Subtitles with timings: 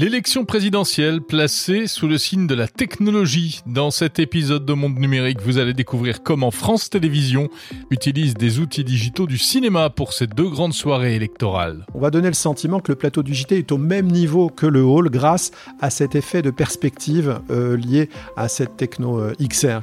[0.00, 3.62] L'élection présidentielle placée sous le signe de la technologie.
[3.66, 7.48] Dans cet épisode de Monde Numérique, vous allez découvrir comment France Télévisions
[7.90, 11.84] utilise des outils digitaux du cinéma pour ces deux grandes soirées électorales.
[11.94, 14.66] On va donner le sentiment que le plateau du JT est au même niveau que
[14.66, 15.50] le hall grâce
[15.80, 19.80] à cet effet de perspective euh, lié à cette techno euh, XR.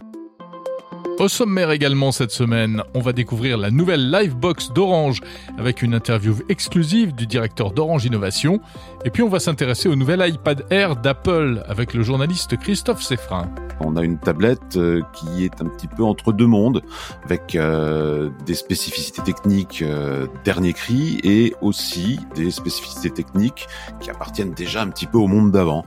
[1.17, 5.21] Au sommaire également cette semaine, on va découvrir la nouvelle Livebox d'Orange
[5.57, 8.59] avec une interview exclusive du directeur d'Orange Innovation.
[9.05, 13.49] Et puis on va s'intéresser au nouvel iPad Air d'Apple avec le journaliste Christophe Seffrin.
[13.79, 16.81] On a une tablette euh, qui est un petit peu entre deux mondes
[17.23, 23.67] avec euh, des spécificités techniques euh, dernier cri et aussi des spécificités techniques
[24.01, 25.85] qui appartiennent déjà un petit peu au monde d'avant.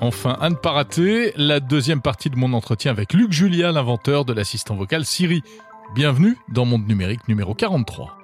[0.00, 4.24] Enfin, à ne pas rater, la deuxième partie de mon entretien avec Luc Julia, l'inventeur
[4.24, 5.42] de l'assistant vocal Siri.
[5.92, 8.16] Bienvenue dans Monde Numérique numéro 43.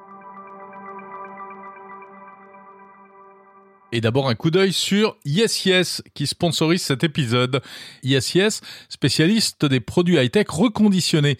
[3.90, 7.60] Et d'abord un coup d'œil sur Yes Yes qui sponsorise cet épisode.
[8.04, 11.38] Yes Yes, spécialiste des produits high-tech reconditionnés,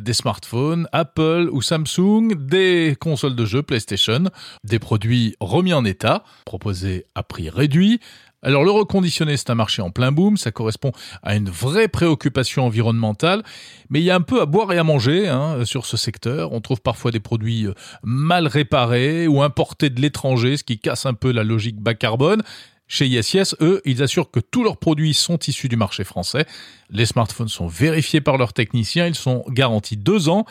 [0.00, 4.24] des smartphones, Apple ou Samsung, des consoles de jeux PlayStation,
[4.64, 8.00] des produits remis en état, proposés à prix réduit,
[8.44, 12.66] alors le reconditionné, c'est un marché en plein boom, ça correspond à une vraie préoccupation
[12.66, 13.42] environnementale,
[13.88, 16.52] mais il y a un peu à boire et à manger hein, sur ce secteur.
[16.52, 17.72] On trouve parfois des produits euh,
[18.02, 22.42] mal réparés ou importés de l'étranger, ce qui casse un peu la logique bas carbone.
[22.86, 26.46] Chez Yes eux, ils assurent que tous leurs produits sont issus du marché français.
[26.90, 30.44] Les smartphones sont vérifiés par leurs techniciens, ils sont garantis deux ans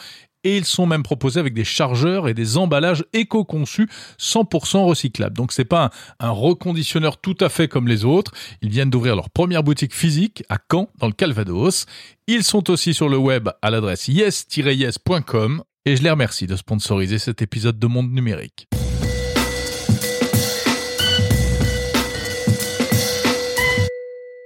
[0.44, 3.88] et ils sont même proposés avec des chargeurs et des emballages éco-conçus
[4.20, 5.36] 100% recyclables.
[5.36, 5.90] Donc c'est pas
[6.20, 8.32] un, reconditionneur tout à fait comme les autres.
[8.62, 11.86] Ils viennent d'ouvrir leur première boutique physique à Caen, dans le Calvados.
[12.28, 17.20] Ils sont aussi sur le web à l'adresse yes-yes.com et je les remercie de sponsoriser
[17.20, 18.68] cet épisode de Monde Numérique.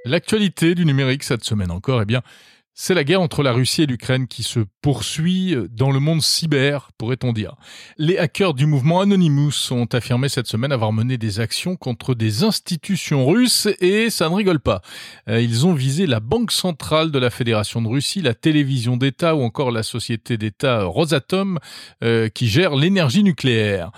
[0.08, 2.22] L'actualité du numérique cette semaine encore, eh bien,
[2.80, 6.92] c'est la guerre entre la Russie et l'Ukraine qui se poursuit dans le monde cyber,
[7.00, 7.56] pourrait-on dire.
[7.98, 12.44] Les hackers du mouvement Anonymous ont affirmé cette semaine avoir mené des actions contre des
[12.44, 14.84] institutions russes et ça ne rigole pas.
[15.28, 19.36] Euh, ils ont visé la Banque centrale de la Fédération de Russie, la télévision d'État
[19.36, 21.58] ou encore la société d'État Rosatom
[22.04, 23.92] euh, qui gère l'énergie nucléaire.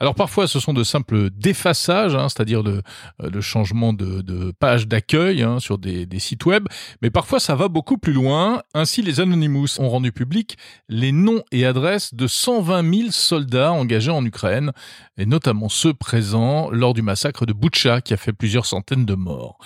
[0.00, 2.82] Alors parfois, ce sont de simples défaçages, hein, c'est-à-dire le,
[3.22, 6.66] euh, le, changement de, page d'accueil hein, sur des, sites web,
[7.00, 8.62] mais parfois ça va beaucoup plus loin.
[8.74, 10.56] Ainsi, les Anonymous ont rendu public
[10.88, 14.72] les noms et adresses de 120 000 soldats engagés en Ukraine,
[15.16, 19.14] et notamment ceux présents lors du massacre de Butcha qui a fait plusieurs centaines de
[19.14, 19.58] morts.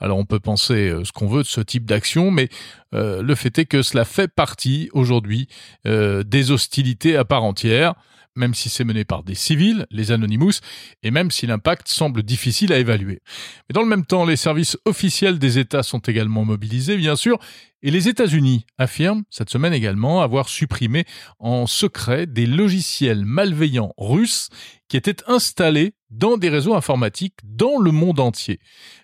[0.00, 2.48] Alors on peut penser euh, ce qu'on veut de ce type d'action, mais
[2.94, 5.48] euh, le fait est que cela fait partie aujourd'hui
[5.84, 7.94] des hostilités à part entière
[8.36, 10.60] même si c'est mené par des civils, les Anonymous,
[11.02, 13.20] et même si l'impact semble difficile à évaluer.
[13.68, 17.38] Mais dans le même temps, les services officiels des États sont également mobilisés, bien sûr,
[17.82, 21.04] et les États-Unis affirment cette semaine également avoir supprimé
[21.40, 24.50] en secret des logiciels malveillants russes
[24.88, 28.60] qui étaient installés dans des réseaux informatiques dans le monde entier.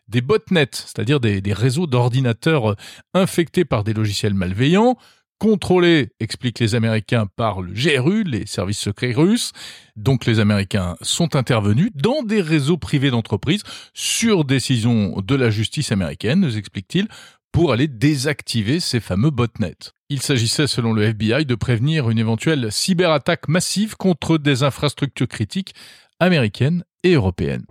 [0.07, 2.77] Des botnets, c'est-à-dire des, des réseaux d'ordinateurs
[3.15, 4.97] infectés par des logiciels malveillants,
[5.39, 9.53] contrôlé, expliquent les Américains, par le GRU, les services secrets russes.
[9.97, 13.63] Donc les Américains sont intervenus dans des réseaux privés d'entreprises
[13.95, 17.09] sur décision de la justice américaine, nous explique-t-il,
[17.53, 19.93] pour aller désactiver ces fameux botnets.
[20.11, 25.75] Il s'agissait, selon le FBI, de prévenir une éventuelle cyberattaque massive contre des infrastructures critiques
[26.21, 27.67] américaines et européennes.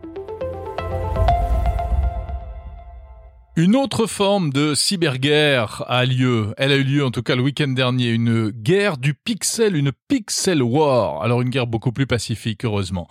[3.60, 6.54] Une autre forme de cyberguerre a lieu.
[6.58, 8.10] Elle a eu lieu en tout cas le week-end dernier.
[8.10, 11.24] Une guerre du pixel, une pixel war.
[11.24, 13.08] Alors une guerre beaucoup plus pacifique, heureusement.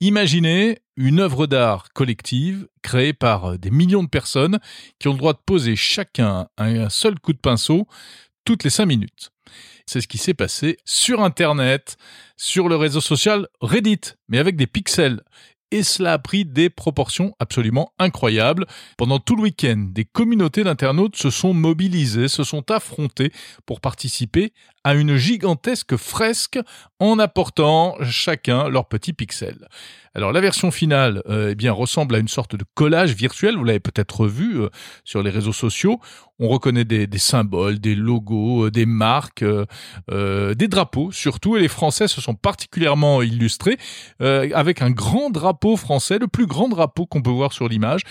[0.00, 4.58] Imaginez une œuvre d'art collective créée par des millions de personnes
[4.98, 7.86] qui ont le droit de poser chacun un seul coup de pinceau
[8.44, 9.30] toutes les cinq minutes.
[9.86, 11.98] C'est ce qui s'est passé sur Internet,
[12.36, 15.22] sur le réseau social Reddit, mais avec des pixels
[15.74, 18.64] et cela a pris des proportions absolument incroyables.
[18.96, 23.32] Pendant tout le week-end, des communautés d'internautes se sont mobilisées, se sont affrontées
[23.66, 24.52] pour participer
[24.84, 26.60] à une gigantesque fresque
[27.00, 29.66] en apportant chacun leur petit pixel.
[30.14, 33.64] Alors la version finale euh, eh bien ressemble à une sorte de collage virtuel, vous
[33.64, 34.68] l'avez peut-être vu euh,
[35.02, 35.98] sur les réseaux sociaux.
[36.40, 41.68] On reconnaît des, symboles, des logos, euh, des marques, euh, des drapeaux surtout, et les
[41.68, 43.78] Français se sont particulièrement illustrés
[44.20, 48.02] avec un grand drapeau français, le plus grand drapeau qu'on peut voir sur l'image,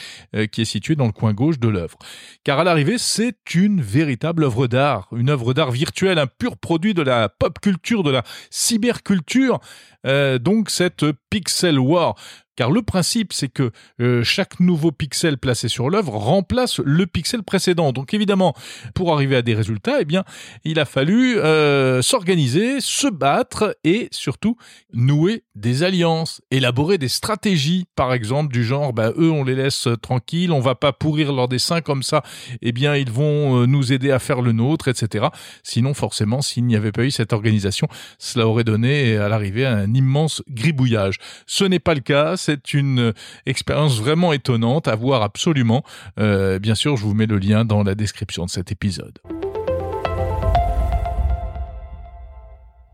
[0.52, 1.98] qui est situé dans le coin gauche de l'œuvre.
[2.44, 6.94] Car à l'arrivée, c'est une véritable œuvre d'art, une œuvre d'art virtuelle, un pur produit
[6.94, 9.60] de la pop culture, de la cyberculture.
[10.06, 12.16] Euh, donc cette Pixel War.
[12.56, 17.42] Car le principe, c'est que euh, chaque nouveau pixel placé sur l'œuvre remplace le pixel
[17.42, 17.92] précédent.
[17.92, 18.54] Donc évidemment,
[18.94, 20.24] pour arriver à des résultats, eh bien,
[20.64, 24.56] il a fallu euh, s'organiser, se battre et surtout
[24.94, 29.88] nouer des alliances, élaborer des stratégies, par exemple du genre, bah, eux, on les laisse
[30.04, 32.22] tranquilles, on va pas pourrir leur dessin comme ça.
[32.62, 35.26] Eh bien, ils vont nous aider à faire le nôtre, etc.
[35.64, 37.88] Sinon, forcément, s'il n'y avait pas eu cette organisation,
[38.20, 41.18] cela aurait donné à l'arrivée un immense gribouillage.
[41.46, 43.14] Ce n'est pas le cas c'est une
[43.46, 45.84] expérience vraiment étonnante à voir absolument.
[46.20, 49.20] Euh, bien sûr, je vous mets le lien dans la description de cet épisode.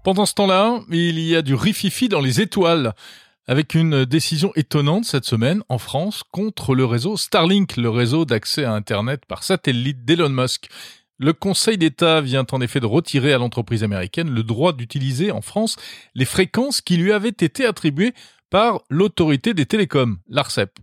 [0.03, 2.93] Pendant ce temps-là, il y a du rififi dans les étoiles
[3.47, 8.63] avec une décision étonnante cette semaine en France contre le réseau Starlink, le réseau d'accès
[8.63, 10.69] à Internet par satellite d'Elon Musk.
[11.21, 15.41] Le Conseil d'État vient en effet de retirer à l'entreprise américaine le droit d'utiliser en
[15.41, 15.75] France
[16.15, 18.13] les fréquences qui lui avaient été attribuées
[18.49, 20.79] par l'autorité des télécoms, l'ARCEP.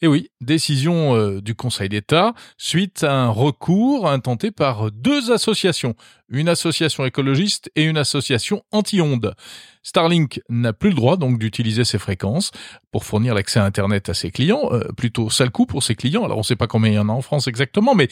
[0.00, 5.94] Et oui, décision euh, du Conseil d'État suite à un recours intenté par deux associations,
[6.28, 9.34] une association écologiste et une association anti-ondes.
[9.82, 12.52] Starlink n'a plus le droit donc d'utiliser ces fréquences
[12.92, 16.24] pour fournir l'accès à Internet à ses clients, euh, plutôt sale coup pour ses clients.
[16.24, 18.08] Alors on ne sait pas combien il y en a en France exactement, mais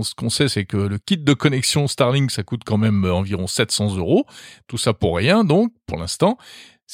[0.00, 3.46] ce qu'on sait c'est que le kit de connexion Starlink ça coûte quand même environ
[3.46, 4.26] 700 euros.
[4.66, 6.38] Tout ça pour rien donc pour l'instant.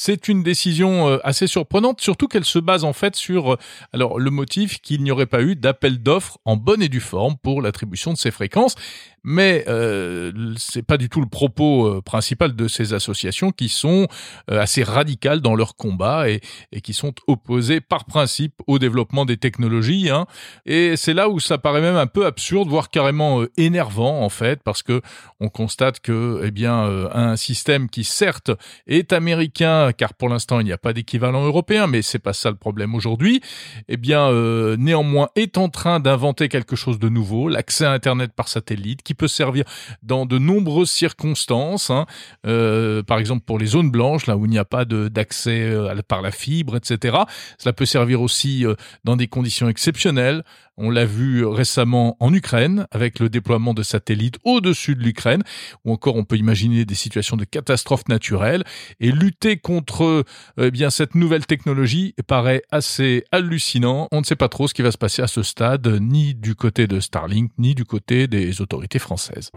[0.02, 3.56] C'est une décision euh, assez surprenante, surtout qu'elle se base en fait sur euh,
[3.93, 7.37] alors le motif qu'il n'y aurait pas eu d'appel d'offres en bonne et due forme
[7.37, 8.76] pour l'attribution de ces fréquences
[9.23, 14.07] mais euh, c'est pas du tout le propos euh, principal de ces associations qui sont
[14.51, 16.41] euh, assez radicales dans leur combat et,
[16.83, 20.11] qui sont opposées par principe au développement des technologies.
[20.11, 20.27] Hein.
[20.67, 24.29] Et c'est là où ça paraît même un peu absurde, voire carrément euh, énervant en
[24.29, 25.03] fait, parce que
[25.41, 26.71] on constate que eh bien
[27.13, 28.51] un système qui certes
[28.87, 32.51] est américain, car pour l'instant il n'y a pas d'équivalent européen, mais c'est pas ça
[32.51, 33.41] le problème aujourd'hui.
[33.89, 34.31] Eh bien
[34.77, 39.15] néanmoins est en train d'inventer quelque chose de nouveau, l'accès à Internet par satellite qui
[39.15, 39.65] peut servir
[40.05, 42.07] dans de nombreuses circonstances, hein.
[42.47, 46.01] euh, par exemple pour les zones blanches, là où il n'y a pas d'accès euh,
[46.07, 47.19] par la fibre, etc.
[47.59, 50.45] Cela peut servir aussi euh, dans des conditions exceptionnelles.
[50.82, 55.43] On l'a vu récemment en Ukraine avec le déploiement de satellites au-dessus de l'Ukraine,
[55.85, 58.65] ou encore on peut imaginer des situations de catastrophes naturelles.
[58.99, 60.25] Et lutter contre
[60.59, 64.09] eh bien cette nouvelle technologie paraît assez hallucinant.
[64.11, 66.55] On ne sait pas trop ce qui va se passer à ce stade, ni du
[66.55, 69.50] côté de Starlink, ni du côté des autorités françaises.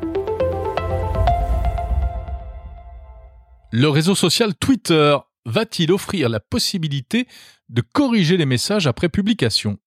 [3.72, 5.16] Le réseau social Twitter
[5.46, 7.28] va-t-il offrir la possibilité
[7.70, 9.78] de corriger les messages après publication?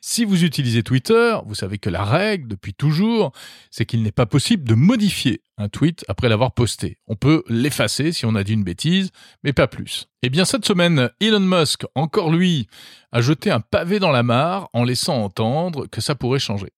[0.00, 3.32] Si vous utilisez Twitter, vous savez que la règle, depuis toujours,
[3.70, 6.98] c'est qu'il n'est pas possible de modifier un tweet après l'avoir posté.
[7.06, 9.10] On peut l'effacer si on a dit une bêtise,
[9.42, 10.08] mais pas plus.
[10.22, 12.66] Eh bien cette semaine, Elon Musk, encore lui,
[13.14, 16.72] a jeté un pavé dans la mare en laissant entendre que ça pourrait changer.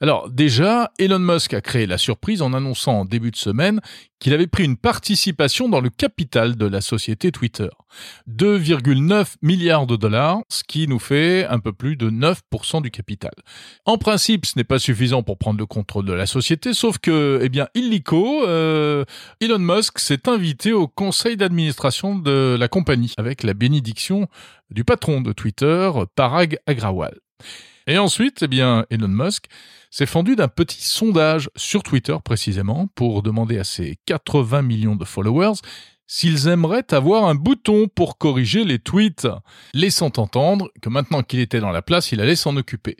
[0.00, 3.80] Alors déjà, Elon Musk a créé la surprise en annonçant en début de semaine
[4.20, 7.68] qu'il avait pris une participation dans le capital de la société Twitter.
[8.28, 13.32] 2,9 milliards de dollars, ce qui nous fait un peu plus de 9% du capital.
[13.86, 17.40] En principe, ce n'est pas suffisant pour prendre le contrôle de la société, sauf que,
[17.42, 19.04] eh bien, illico, euh,
[19.40, 24.28] Elon Musk s'est invité au conseil d'administration de la compagnie avec la bénédiction
[24.70, 27.18] du patron de Twitter, Parag Agrawal.
[27.86, 29.46] Et ensuite, eh bien, Elon Musk
[29.90, 35.04] s'est fendu d'un petit sondage sur Twitter précisément pour demander à ses 80 millions de
[35.04, 35.60] followers
[36.06, 39.28] s'ils aimeraient avoir un bouton pour corriger les tweets,
[39.74, 42.96] laissant entendre que maintenant qu'il était dans la place, il allait s'en occuper.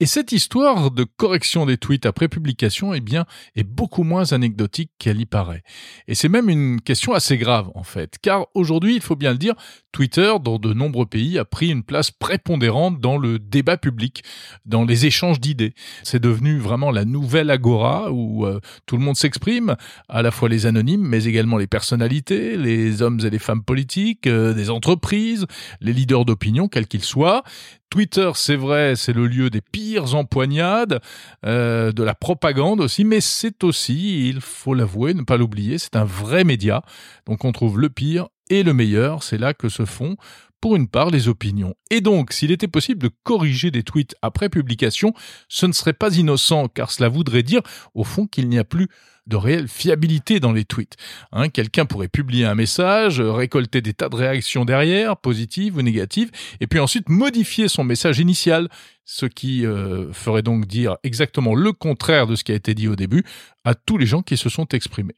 [0.00, 4.90] Et cette histoire de correction des tweets après publication, eh bien, est beaucoup moins anecdotique
[4.98, 5.62] qu'elle y paraît.
[6.08, 8.16] Et c'est même une question assez grave, en fait.
[8.20, 9.54] Car aujourd'hui, il faut bien le dire,
[9.92, 14.24] Twitter, dans de nombreux pays, a pris une place prépondérante dans le débat public,
[14.66, 15.74] dans les échanges d'idées.
[16.02, 19.76] C'est devenu vraiment la nouvelle agora où euh, tout le monde s'exprime,
[20.08, 24.26] à la fois les anonymes, mais également les personnalités, les hommes et les femmes politiques,
[24.26, 25.46] euh, des entreprises,
[25.80, 27.44] les leaders d'opinion, quels qu'ils soient.
[27.90, 31.00] Twitter, c'est vrai, c'est le lieu des pires empoignades,
[31.46, 35.96] euh, de la propagande aussi, mais c'est aussi, il faut l'avouer, ne pas l'oublier, c'est
[35.96, 36.82] un vrai média.
[37.26, 40.16] Donc on trouve le pire et le meilleur, c'est là que se font
[40.64, 41.74] pour une part les opinions.
[41.90, 45.12] Et donc, s'il était possible de corriger des tweets après publication,
[45.46, 47.60] ce ne serait pas innocent, car cela voudrait dire,
[47.92, 48.88] au fond, qu'il n'y a plus
[49.26, 50.96] de réelle fiabilité dans les tweets.
[51.32, 56.30] Hein, Quelqu'un pourrait publier un message, récolter des tas de réactions derrière, positives ou négatives,
[56.60, 58.70] et puis ensuite modifier son message initial,
[59.04, 62.88] ce qui euh, ferait donc dire exactement le contraire de ce qui a été dit
[62.88, 63.22] au début
[63.64, 65.16] à tous les gens qui se sont exprimés.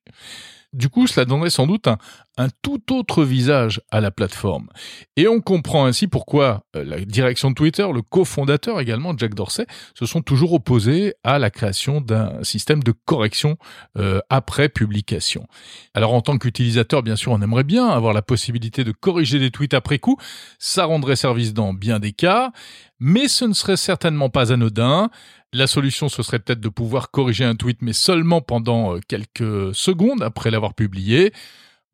[0.76, 1.88] Du coup, cela donnerait sans doute
[2.36, 4.68] un, tout autre visage à la plateforme.
[5.16, 9.66] Et on comprend ainsi pourquoi euh, la direction de Twitter, le cofondateur également, Jack Dorsey,
[9.94, 13.56] se sont toujours opposés à la création d'un système de correction
[13.96, 15.46] euh, après publication.
[15.94, 19.50] Alors en tant qu'utilisateur, bien sûr, on aimerait bien avoir la possibilité de corriger des
[19.50, 20.18] tweets après coup.
[20.58, 22.52] Ça rendrait service dans bien des cas,
[23.00, 25.10] mais ce ne serait certainement pas anodin.
[25.56, 29.74] La solution, ce serait peut-être de pouvoir corriger un tweet, mais seulement pendant euh, quelques
[29.74, 31.32] secondes après l'avoir publié.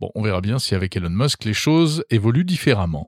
[0.00, 3.06] Bon, on verra bien si avec Elon Musk, les choses évoluent différemment.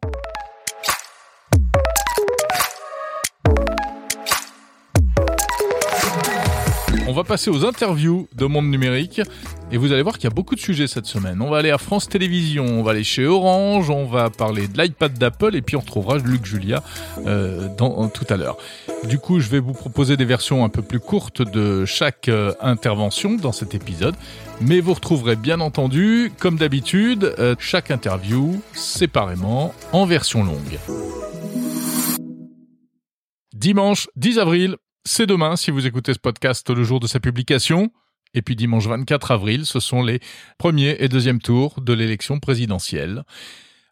[7.06, 9.20] On va passer aux interviews de Monde Numérique
[9.70, 11.42] et vous allez voir qu'il y a beaucoup de sujets cette semaine.
[11.42, 14.80] On va aller à France Télévisions, on va aller chez Orange, on va parler de
[14.80, 16.82] l'iPad d'Apple et puis on retrouvera Luc Julia
[17.26, 18.56] euh, dans, tout à l'heure.
[19.06, 22.54] Du coup, je vais vous proposer des versions un peu plus courtes de chaque euh,
[22.62, 24.14] intervention dans cet épisode,
[24.62, 30.78] mais vous retrouverez bien entendu, comme d'habitude, euh, chaque interview séparément en version longue.
[33.52, 37.92] Dimanche 10 avril, c'est demain si vous écoutez ce podcast le jour de sa publication.
[38.34, 40.20] Et puis dimanche 24 avril, ce sont les
[40.58, 43.22] premiers et deuxièmes tours de l'élection présidentielle.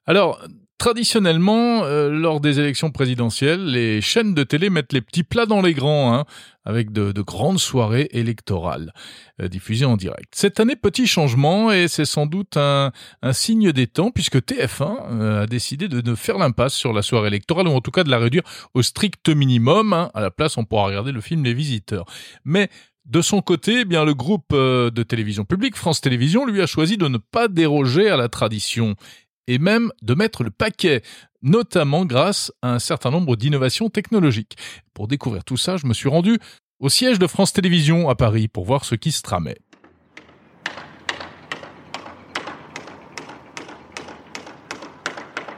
[0.07, 0.41] Alors,
[0.83, 5.63] traditionnellement, euh, lors des élections présidentielles, les chaînes de télé mettent les petits plats dans
[5.63, 6.25] les grands, hein,
[6.65, 8.93] avec de, grandes soirées électorales
[9.41, 10.35] euh, diffusées en direct.
[10.35, 12.91] Cette année, petit changement, et c'est sans doute un,
[13.31, 17.29] signe des temps, puisque TF1 euh, a décidé de ne faire l'impasse sur la soirée
[17.29, 18.43] électorale, ou en tout cas de la réduire
[18.75, 19.93] au strict minimum.
[19.93, 20.11] Hein.
[20.15, 22.07] À la place, on pourra regarder le film Les Visiteurs.
[22.45, 22.69] Mais
[23.07, 26.97] de son côté, eh bien le groupe de télévision publique, France Télévisions, lui a choisi
[26.97, 28.97] de ne pas déroger à la tradition
[29.47, 31.03] et même de mettre le paquet,
[31.43, 34.57] notamment grâce à un certain nombre d'innovations technologiques.
[34.95, 36.39] Pour découvrir tout ça, je me suis rendu
[36.81, 39.59] au siège de France Télévisions à Paris pour voir ce qui se tramait.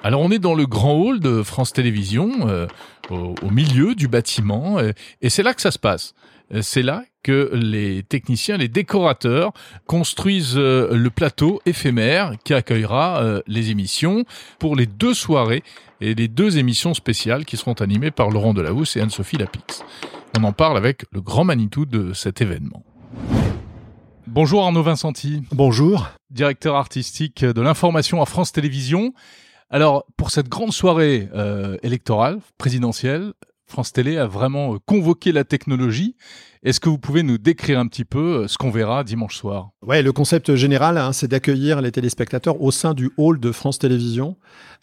[0.05, 2.67] Alors on est dans le grand hall de France Télévisions, euh,
[3.09, 6.13] au, milieu du bâtiment, euh, et c'est là que ça se passe.
[6.53, 9.53] Euh, c'est là que les techniciens, les décorateurs
[9.87, 14.25] construisent euh, le plateau éphémère qui accueillera euh, les émissions
[14.59, 15.63] pour les deux soirées
[16.01, 19.85] et les deux émissions spéciales qui seront animées par Laurent Delahousse et Anne-Sophie Lapix.
[20.39, 22.83] On en parle avec le grand Manitou de cet événement.
[24.27, 25.43] Bonjour Arnaud Vincenti.
[25.53, 26.09] Bonjour.
[26.31, 29.15] Directeur artistique de l'information à France Télévisions.
[29.71, 31.29] Alors, pour cette grande soirée
[31.83, 33.33] électorale, présidentielle,
[33.67, 36.17] France Télé a vraiment convoqué la technologie
[36.65, 39.69] est-ce que vous pouvez nous décrire un petit peu euh, ce qu'on verra dimanche soir?
[39.83, 43.79] Ouais, le concept général, hein, c'est d'accueillir les téléspectateurs au sein du hall de France
[43.79, 44.37] Télévisions,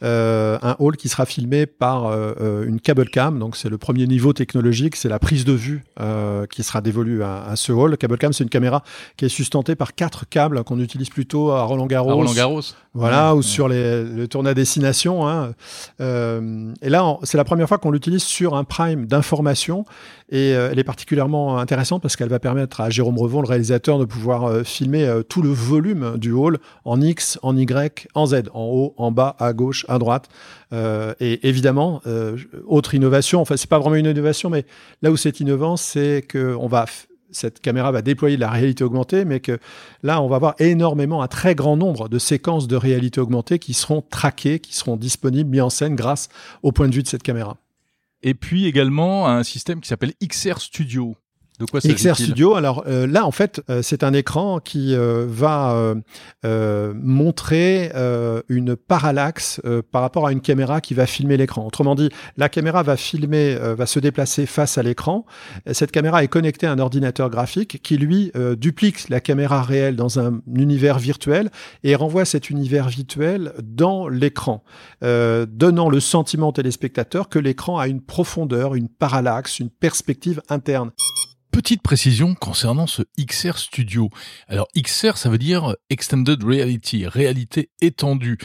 [0.04, 3.40] euh, un hall qui sera filmé par euh, une cable cam.
[3.40, 5.84] Donc c'est le premier niveau technologique, c'est la prise de vue
[6.52, 7.92] qui sera dévolue à, ce hall.
[7.92, 8.84] Le cable cam, c'est une caméra
[9.18, 12.12] qui est sustentée par quatre câbles qu'on utilise plutôt à Roland Garros.
[12.12, 12.62] À Roland Garros.
[12.94, 15.28] Voilà, ou sur les, le tournoi à destination.
[15.28, 15.54] Hein.
[16.00, 19.86] et là, c'est la première fois qu'on l'utilise sur un prime d'information
[20.30, 21.71] et elle est particulièrement intéressante
[22.02, 25.42] parce qu'elle va permettre à Jérôme Revon, le réalisateur, de pouvoir euh, filmer euh, tout
[25.42, 29.54] le volume du hall en X, en Y, en Z, en haut, en bas, à
[29.54, 30.28] gauche, à droite.
[30.74, 32.02] Euh, et évidemment,
[32.66, 34.66] autre innovation, enfin c'est pas vraiment une innovation, mais
[35.02, 36.58] là où c'est innovant, c'est que
[37.32, 39.58] cette caméra va déployer de la réalité augmentée, mais que
[40.04, 43.74] là, on va avoir énormément, un très grand nombre de séquences de réalité augmentée qui
[43.74, 46.28] seront traquées, qui seront disponibles, mis en scène grâce
[46.64, 47.58] au point de vue de cette caméra.
[48.24, 51.16] Et puis également un système qui s'appelle XR Studio.
[51.66, 55.96] XR Studio, alors euh, là en fait euh, c'est un écran qui euh, va
[56.94, 57.92] montrer
[58.50, 61.66] une parallaxe par rapport à une caméra qui va filmer l'écran.
[61.66, 65.26] Autrement dit, la caméra va filmer, va se déplacer face à l'écran.
[65.72, 70.20] Cette caméra est connectée à un ordinateur graphique qui lui duplique la caméra réelle dans
[70.20, 71.50] un univers virtuel
[71.84, 74.64] et renvoie cet univers virtuel dans l'écran,
[75.02, 80.92] donnant le sentiment au téléspectateur que l'écran a une profondeur, une parallaxe, une perspective interne.
[81.52, 84.10] Petite précision concernant ce XR Studio.
[84.48, 88.38] Alors XR, ça veut dire Extended Reality, réalité étendue.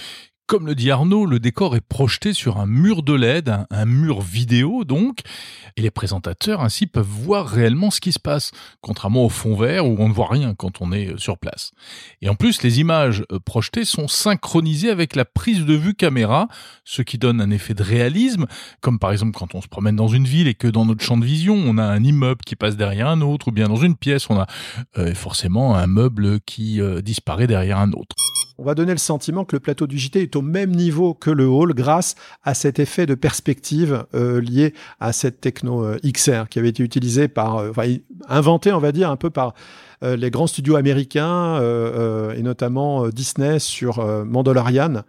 [0.47, 4.21] Comme le dit Arnaud, le décor est projeté sur un mur de LED, un, mur
[4.21, 5.23] vidéo donc,
[5.77, 9.85] et les présentateurs ainsi peuvent voir réellement ce qui se passe, contrairement au fond vert
[9.85, 11.73] où on ne voit rien quand on est euh, sur place.
[12.23, 16.47] Et en plus, les images euh, projetées sont synchronisées avec la prise de vue caméra,
[16.85, 18.47] ce qui donne un effet de réalisme,
[18.81, 21.17] comme par exemple quand on se promène dans une ville et que dans notre champ
[21.17, 23.97] de vision, on a un immeuble qui passe derrière un autre, ou bien dans une
[23.97, 24.47] pièce, on a
[24.97, 28.15] euh, forcément un meuble qui disparaît derrière un autre.
[28.59, 31.31] On va donner le sentiment que le plateau du JT est au même niveau que
[31.31, 32.15] le hall grâce
[32.45, 37.57] à cet effet de perspective lié à cette techno XR qui avait été utilisée par,
[37.57, 37.97] enfin,
[38.29, 39.55] inventé, on va dire, un peu par
[40.03, 45.03] euh, les grands studios américains euh, euh, et notamment Disney sur Mandalorian,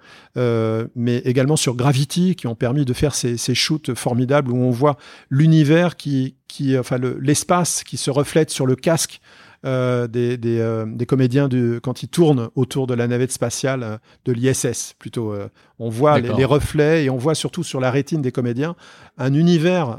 [0.95, 4.71] mais également sur Gravity, qui ont permis de faire ces, ces shoots formidables où on
[4.71, 4.97] voit
[5.29, 9.19] l'univers qui, qui, enfin l'espace qui se reflète sur le casque
[9.65, 13.83] euh, des, des, euh, des, comédiens du, quand ils tournent autour de la navette spatiale
[13.83, 14.93] euh, de l'ISS.
[14.99, 15.35] Plutôt,
[15.79, 18.75] on voit les, les, reflets et on voit surtout sur la rétine des comédiens
[19.17, 19.97] un univers.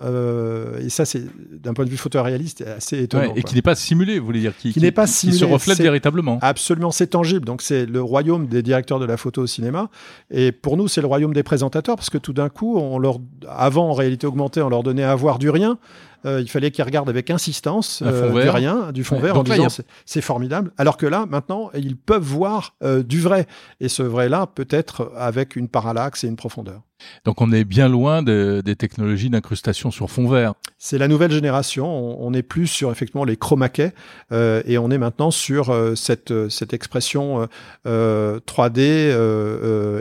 [0.81, 1.23] et ça, c'est
[1.61, 3.35] d'un point de vue photoréaliste assez étonnant.
[3.35, 5.45] et qui n'est pas simulé, vous voulez dire, qui, qui, n'est pas simulé, qui se
[5.45, 6.39] reflète véritablement.
[6.43, 7.45] Absolument, c'est tangible.
[7.45, 9.91] Donc c'est le royaume des directeurs de la photo au cinéma.
[10.31, 13.19] Et pour nous, c'est le royaume des présentateurs parce que tout d'un coup, on leur,
[13.49, 15.79] avant en réalité augmentée, on leur donnait à voir du rien.
[16.27, 19.69] Euh, il fallait qu'ils regardent avec insistance euh, du rien, du fond vert, en disant
[20.05, 20.73] c'est formidable.
[20.77, 23.47] Alors que là, maintenant, ils peuvent voir euh, du vrai.
[23.81, 26.83] Et ce vrai-là peut être avec une parallaxe et une profondeur.
[27.25, 30.55] Donc on est bien loin de, des technologies d'incrustation sur fond vert.
[30.79, 31.87] C'est la nouvelle génération.
[31.87, 33.93] On, est plus sur effectivement les chromaquets
[34.33, 37.49] euh, et on est maintenant sur euh, cette, cette expression
[37.87, 38.81] euh, 3D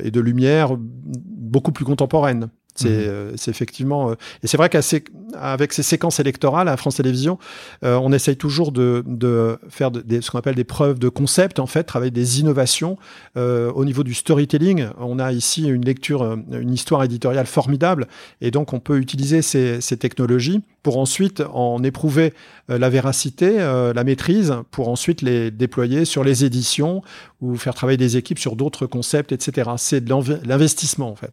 [0.03, 2.49] et de lumière beaucoup plus contemporaine.
[2.77, 2.95] C'est mhm.
[3.07, 4.11] euh, effectivement.
[4.11, 7.39] Euh, et c'est vrai qu'avec ces séquences électorales à France Télévisions,
[7.83, 11.59] euh, on essaye toujours de, de faire des, ce qu'on appelle des preuves de concept,
[11.59, 12.97] en fait, travailler des innovations
[13.35, 14.87] au niveau du storytelling.
[14.99, 18.07] On a ici une lecture, une histoire éditoriale formidable,
[18.41, 22.33] et donc on peut utiliser ces, ces technologies pour ensuite en éprouver
[22.67, 27.01] la véracité, la maîtrise, pour ensuite les déployer sur les éditions
[27.41, 29.71] ou faire travailler des équipes sur d'autres concepts, etc.
[29.77, 31.31] C'est de l'investissement en fait.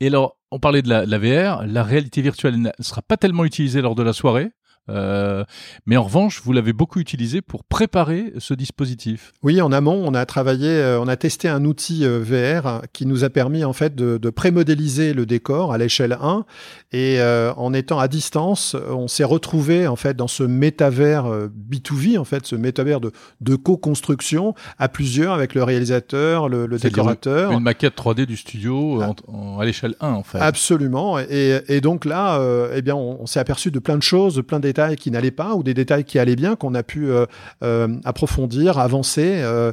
[0.00, 3.44] Et alors, on parlait de la, la, VR, la réalité virtuelle ne sera pas tellement
[3.44, 4.50] utilisée lors de la soirée.
[4.90, 5.44] Euh,
[5.86, 9.32] mais en revanche, vous l'avez beaucoup utilisé pour préparer ce dispositif.
[9.42, 13.06] Oui, en amont, on a travaillé, euh, on a testé un outil euh, VR qui
[13.06, 16.44] nous a permis en fait de, de pré-modéliser le décor à l'échelle 1
[16.92, 17.18] et
[17.56, 22.46] en étant à distance, on s'est retrouvé en fait dans ce métavers B2V en fait,
[22.46, 27.52] ce métavers de, de co-construction à plusieurs avec le réalisateur, le, le décorateur.
[27.52, 29.14] Une maquette 3D du studio ah.
[29.60, 30.38] à l'échelle 1 en fait.
[30.38, 31.18] Absolument.
[31.18, 32.40] Et, et donc là,
[32.74, 35.30] eh bien, on, on s'est aperçu de plein de choses, de plein d'états qui n'allaient
[35.30, 37.26] pas ou des détails qui allaient bien qu'on a pu euh,
[37.62, 39.40] euh, approfondir, avancer.
[39.42, 39.72] Euh,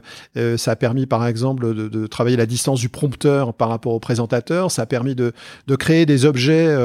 [0.57, 3.99] ça a permis par exemple de, de, travailler la distance du prompteur par rapport au
[3.99, 4.71] présentateur.
[4.71, 5.33] Ça a permis de,
[5.67, 6.75] de créer des objets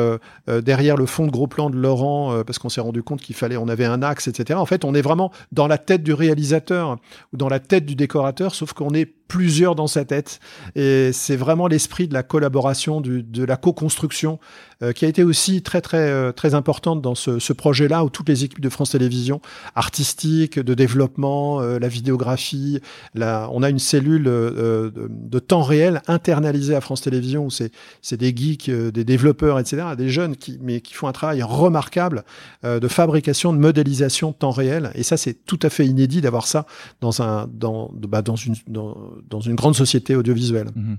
[0.49, 3.57] derrière le fond de gros plan de Laurent parce qu'on s'est rendu compte qu'il fallait,
[3.57, 4.59] on avait un axe, etc.
[4.59, 6.97] En fait, on est vraiment dans la tête du réalisateur
[7.33, 10.41] ou dans la tête du décorateur, sauf qu'on est plusieurs dans sa tête.
[10.75, 14.41] Et c'est vraiment l'esprit de la collaboration, du, de la co-construction,
[14.83, 18.11] euh, qui a été aussi très très euh, très importante dans ce, ce projet-là, où
[18.11, 19.41] toutes les équipes de France Télévisions,
[19.77, 22.81] artistiques, de développement, euh, la vidéographie,
[23.15, 27.71] la, on a une cellule de, de, temps réel internalisée à France Télévisions, où c'est
[28.03, 32.25] c'est des geeks, des développeurs, etc., des jeunes qui mais qui font un travail remarquable
[32.65, 34.91] de fabrication, de modélisation de temps réel.
[34.97, 36.67] Et ça, c'est tout à fait inédit d'avoir ça
[37.01, 38.97] dans un dans bah, dans une dans,
[39.29, 40.69] dans une grande société audiovisuelle.
[40.75, 40.99] Mhm.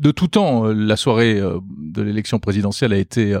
[0.00, 3.40] de tout temps, euh, la soirée euh, de l'élection présidentielle a été euh,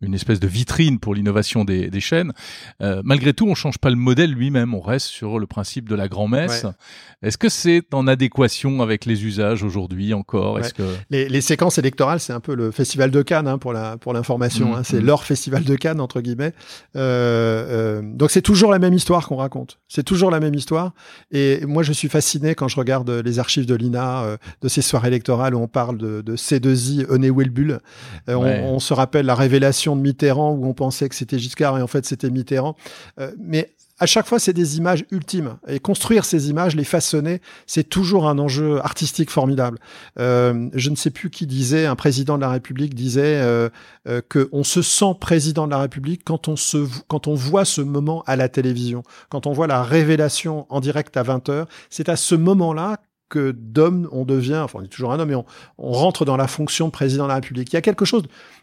[0.00, 2.32] une espèce de vitrine pour l'innovation des, des, chaînes.
[2.80, 6.08] malgré tout, on change pas le modèle lui-même, on reste sur le principe de la
[6.08, 6.66] grand-messe.
[7.22, 10.58] Est-ce que c'est en adéquation avec les usages aujourd'hui encore?
[10.58, 13.72] Est-ce que les, les, séquences électorales, c'est un peu le festival de Cannes hein, pour
[13.72, 14.68] la pour l'information.
[14.68, 14.82] Mhm, hein.
[14.84, 16.52] C'est leur festival de Cannes entre guillemets.
[16.94, 19.78] donc c'est toujours la même histoire qu'on raconte.
[19.88, 20.92] C'est toujours la même histoire.
[21.32, 24.82] Et moi, je suis fasciné quand je regarde les archives de l'INA, euh, de ces
[24.82, 27.80] soirées électorales où on parle de, de C2I, Ené Wilbull.
[28.28, 31.82] Euh, on, se rappelle la révélation de Mitterrand où on pensait que c'était Giscard et
[31.82, 32.76] en fait c'était Mitterrand.
[33.18, 35.56] Euh, mais à chaque fois, c'est des images ultimes.
[35.66, 39.78] Et construire ces images, les façonner, c'est toujours un enjeu artistique formidable.
[40.20, 43.68] Euh, je ne sais plus qui disait, un président de la République disait euh,
[44.08, 47.64] euh, que on se sent président de la République quand on se, quand on voit
[47.64, 51.68] ce moment à la télévision, quand on voit la révélation en direct à 20 heures.
[51.90, 55.34] C'est à ce moment-là que d'homme on devient, enfin on est toujours un homme, mais
[55.34, 57.72] on, rentre dans la fonction de président de la République.
[57.72, 58.22] Il y a quelque chose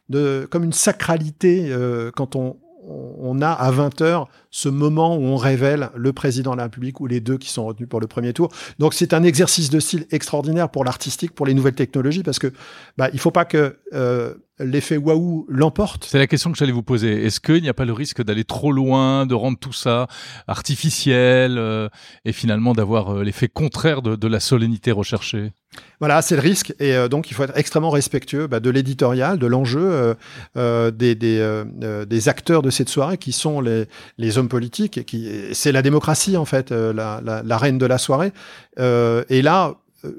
[0.10, 5.24] de comme une sacralité euh, quand on, on a à 20 heures ce moment où
[5.24, 8.08] on révèle le président de la République ou les deux qui sont retenus pour le
[8.08, 8.54] premier tour.
[8.80, 12.54] Donc c'est un exercice de style extraordinaire pour l'artistique, pour les nouvelles technologies, parce que
[12.98, 16.08] bah, il faut pas que euh, l'effet waouh l'emporte.
[16.10, 17.26] C'est la question que j'allais vous poser.
[17.26, 20.08] Est-ce qu'il n'y a pas le risque d'aller trop loin, de rendre tout ça
[20.48, 21.90] artificiel euh,
[22.24, 25.52] et finalement d'avoir euh, l'effet contraire de, de la solennité recherchée?
[26.00, 26.74] Voilà, c'est le risque.
[26.80, 30.14] Et euh, donc, il faut être extrêmement respectueux bah, de l'éditorial, de l'enjeu, euh,
[30.58, 31.64] euh, des, des,
[32.08, 33.86] des, acteurs de cette soirée qui sont les,
[34.18, 34.98] les hommes politiques.
[34.98, 38.32] Et qui, c'est la démocratie, en fait, la, la, reine de la soirée.
[38.78, 39.76] et là,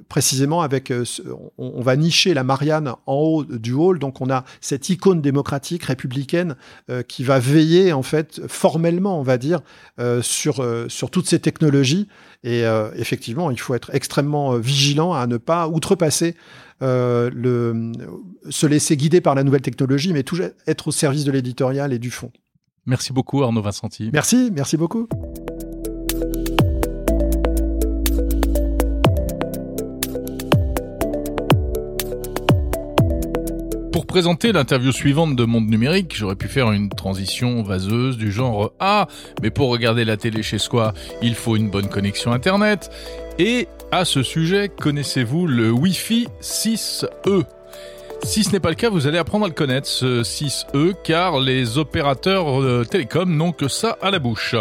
[0.09, 0.93] précisément avec,
[1.59, 5.85] on, va nicher la Marianne en haut du hall, donc on a cette icône démocratique
[5.85, 6.57] républicaine
[7.09, 9.61] qui va veiller en fait formellement, on va dire,
[10.23, 12.09] sur sur toutes ces technologies.
[12.45, 12.63] Et
[12.97, 16.35] effectivement, il faut être extrêmement vigilant à ne pas outrepasser
[16.81, 17.93] le,
[18.51, 21.99] se laisser guider par la nouvelle technologie, mais toujours être au service de l'éditorial et
[21.99, 22.31] du fond.
[22.87, 24.11] Merci beaucoup Arnaud Vincenti.
[24.13, 25.09] Merci, merci beaucoup.
[33.93, 38.73] Pour présenter l'interview suivante de Monde Numérique, j'aurais pu faire une transition vaseuse du genre
[38.79, 39.09] Ah,
[39.43, 42.91] mais pour regarder la télé chez soi, il faut une bonne connexion Internet.
[43.39, 47.45] Et à ce sujet, connaissez-vous le Wi-Fi 6E
[48.23, 51.41] si ce n'est pas le cas, vous allez apprendre à le connaître, ce 6E, car
[51.41, 54.55] les opérateurs télécoms n'ont que ça à la bouche.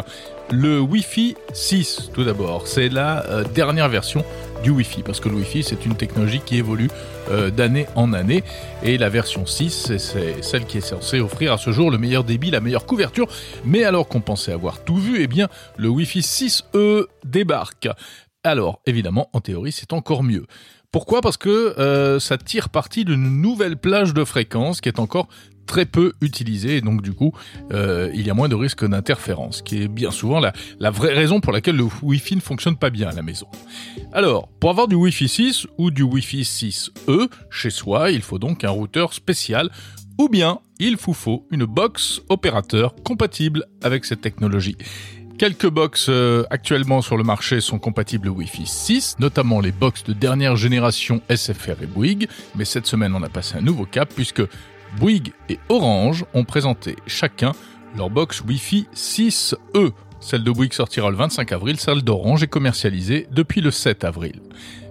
[0.52, 4.24] Le Wi-Fi 6, tout d'abord, c'est la euh, dernière version
[4.64, 6.90] du Wi-Fi, parce que le Wi-Fi, c'est une technologie qui évolue
[7.32, 8.44] euh, d'année en année,
[8.84, 12.24] et la version 6, c'est celle qui est censée offrir à ce jour le meilleur
[12.24, 13.28] débit, la meilleure couverture,
[13.66, 17.88] mais alors qu'on pensait avoir tout vu, eh bien, le Wi-Fi 6E débarque.
[18.44, 20.46] Alors, évidemment, en théorie, c'est encore mieux.
[20.96, 21.20] Pourquoi?
[21.20, 25.28] Parce que euh, ça tire parti d'une nouvelle plage de fréquence qui est encore
[25.66, 27.34] très peu utilisée et donc du coup
[27.74, 31.14] euh, il y a moins de risques d'interférence qui est bien souvent la, la vraie
[31.14, 33.46] raison pour laquelle le Wi-Fi ne fonctionne pas bien à la maison.
[34.14, 38.64] Alors pour avoir du Wi-Fi 6 ou du Wi-Fi 6E chez soi il faut donc
[38.64, 39.72] un routeur spécial
[40.18, 44.78] ou bien il vous faut une box opérateur compatible avec cette technologie.
[45.38, 50.14] Quelques box euh, actuellement sur le marché sont compatibles Wi-Fi 6, notamment les box de
[50.14, 54.42] dernière génération SFR et Bouygues, mais cette semaine on a passé un nouveau cap puisque
[54.98, 57.52] Bouygues et Orange ont présenté chacun
[57.98, 59.92] leur box Wi-Fi 6E.
[60.22, 64.40] Celle de Bouygues sortira le 25 avril, celle d'Orange est commercialisée depuis le 7 avril.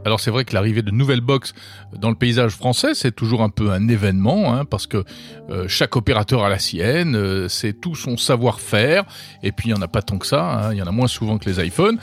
[0.04, 1.54] Alors c'est vrai que l'arrivée de nouvelles box
[1.96, 5.02] dans le paysage français, c'est toujours un peu un événement, hein, parce que
[5.48, 9.04] euh, chaque opérateur a la sienne, euh, c'est tout son savoir-faire,
[9.42, 10.92] et puis il n'y en a pas tant que ça, hein, il y en a
[10.92, 11.98] moins souvent que les iPhones.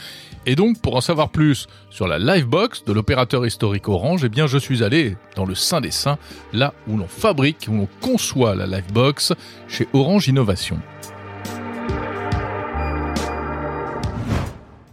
[0.48, 4.48] Et donc, pour en savoir plus sur la Livebox de l'opérateur historique Orange, eh bien,
[4.48, 6.18] je suis allé dans le sein des saints,
[6.52, 9.34] là où l'on fabrique, où l'on conçoit la Livebox,
[9.68, 10.80] chez Orange Innovation.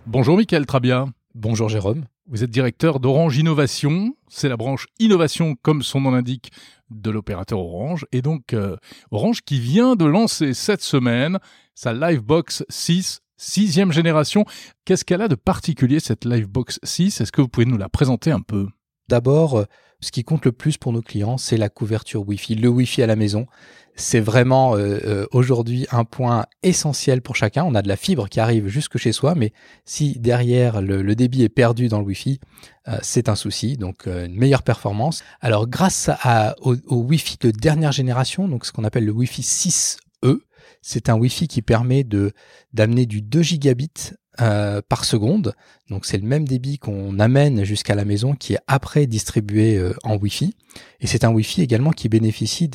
[0.07, 1.07] Bonjour Mickaël Trabia.
[1.35, 2.05] Bonjour Jérôme.
[2.31, 4.15] Vous êtes directeur d'Orange Innovation.
[4.29, 6.53] C'est la branche innovation, comme son nom l'indique,
[6.91, 8.05] de l'opérateur Orange.
[8.13, 8.77] Et donc, euh,
[9.11, 11.39] Orange qui vient de lancer cette semaine
[11.75, 14.45] sa Livebox 6, sixième génération.
[14.85, 18.31] Qu'est-ce qu'elle a de particulier, cette Livebox 6 Est-ce que vous pouvez nous la présenter
[18.31, 18.67] un peu?
[19.09, 19.65] D'abord,
[20.01, 23.07] ce qui compte le plus pour nos clients, c'est la couverture Wi-Fi, le Wi-Fi à
[23.07, 23.47] la maison
[23.99, 27.65] c'est vraiment euh, euh, aujourd'hui un point essentiel pour chacun.
[27.65, 29.53] On a de la fibre qui arrive jusque chez soi, mais
[29.85, 32.41] si derrière le, débit est perdu dans le Wi-Fi,
[32.87, 33.77] euh, c'est un souci.
[33.77, 35.23] Donc une meilleure performance.
[35.41, 40.39] Alors grâce à, au, Wi-Fi de dernière génération, donc ce qu'on appelle le Wi-Fi 6E,
[40.81, 42.33] c'est un Wi-Fi qui permet de
[42.73, 45.55] d'amener du 2 gigabits euh, par seconde.
[45.91, 49.95] Donc c'est le même débit qu'on amène jusqu'à la maison qui est après distribué euh,
[50.05, 50.55] en Wi-Fi.
[51.01, 52.71] Et c'est un Wi-Fi également qui bénéficie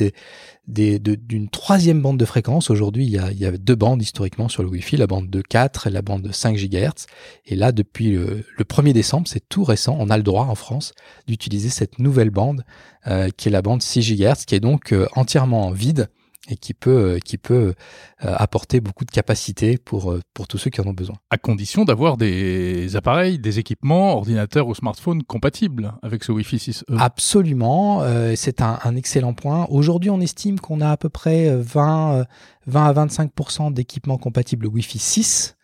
[0.67, 2.69] d'une troisième bande de fréquence.
[2.69, 5.29] Aujourd'hui, il y, a, il y a deux bandes historiquement sur le Wi-Fi, la bande
[5.29, 7.05] de 4 et la bande de 5 GHz.
[7.45, 10.91] Et là, depuis le, 1er décembre, c'est tout récent, on a le droit en France
[11.27, 12.65] d'utiliser cette nouvelle bande
[13.07, 16.09] euh, qui est la bande 6 GHz, qui est donc entièrement vide
[16.49, 17.73] et qui peut, euh, qui peut
[18.25, 21.15] euh, apporter beaucoup de capacité pour, euh, pour tous ceux qui en ont besoin.
[21.29, 26.97] À condition d'avoir des appareils, des équipements, ordinateurs ou smartphones compatibles avec ce Wi-Fi 6E.
[26.99, 28.03] Absolument,
[28.35, 29.65] c'est un, un, excellent point.
[29.69, 32.25] Aujourd'hui, on estime qu'on a à peu près 20,
[32.67, 35.55] 20 à 25% d'équipements compatibles Wi-Fi 6.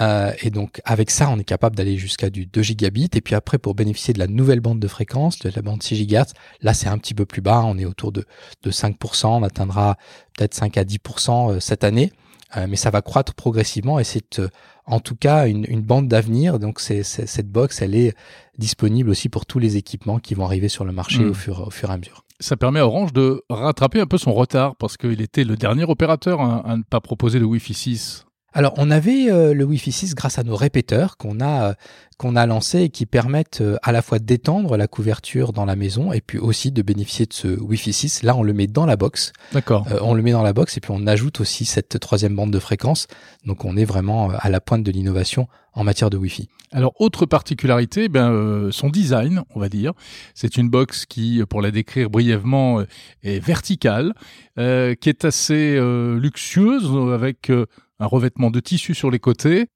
[0.00, 3.10] Euh, et donc avec ça, on est capable d'aller jusqu'à du 2 gigabits.
[3.14, 6.06] Et puis après, pour bénéficier de la nouvelle bande de fréquence, de la bande 6
[6.06, 7.62] GHz, là c'est un petit peu plus bas.
[7.64, 8.24] On est autour de,
[8.62, 9.26] de 5%.
[9.26, 9.96] On atteindra
[10.36, 12.12] peut-être 5 à 10% euh, cette année.
[12.56, 14.40] Euh, mais ça va croître progressivement et c'est
[14.84, 16.60] en tout cas une, une bande d'avenir.
[16.60, 18.14] Donc c'est, cette box, elle est
[18.56, 21.30] disponible aussi pour tous les équipements qui vont arriver sur le marché hmm.
[21.30, 24.18] au, fur, au fur et à mesure ça permet à Orange de rattraper un peu
[24.18, 28.25] son retard parce qu'il était le dernier opérateur à ne pas proposer de Wi-Fi 6
[28.56, 31.74] alors, on avait euh, le Wi-Fi 6 grâce à nos répéteurs qu'on a, euh,
[32.16, 35.76] qu'on a lancés et qui permettent euh, à la fois d'étendre la couverture dans la
[35.76, 38.22] maison et puis aussi de bénéficier de ce Wi-Fi 6.
[38.22, 39.34] Là, on le met dans la box.
[39.52, 39.86] D'accord.
[40.00, 42.58] on le met dans la box et puis on ajoute aussi cette troisième bande de
[42.58, 43.08] fréquence.
[43.44, 46.48] Donc, on est vraiment à la pointe de l'innovation en matière de Wi-Fi.
[46.72, 49.92] Alors, autre particularité, ben, son design, on va dire.
[50.34, 52.82] C'est une box qui, pour la décrire brièvement,
[53.22, 54.14] est verticale,
[54.56, 55.78] qui est assez
[56.16, 57.50] luxueuse avec
[57.98, 59.66] un revêtement de tissu sur les côtés.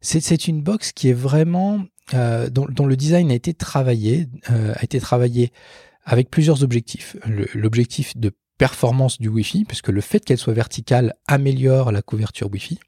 [0.00, 4.98] C'est une box qui est vraiment dont, dont, le design a été travaillé, a été
[4.98, 5.52] travaillé
[6.04, 7.16] avec plusieurs objectifs.
[7.54, 12.78] L'objectif de performance du Wi-Fi, puisque le fait qu'elle soit verticale améliore la couverture Wi-Fi.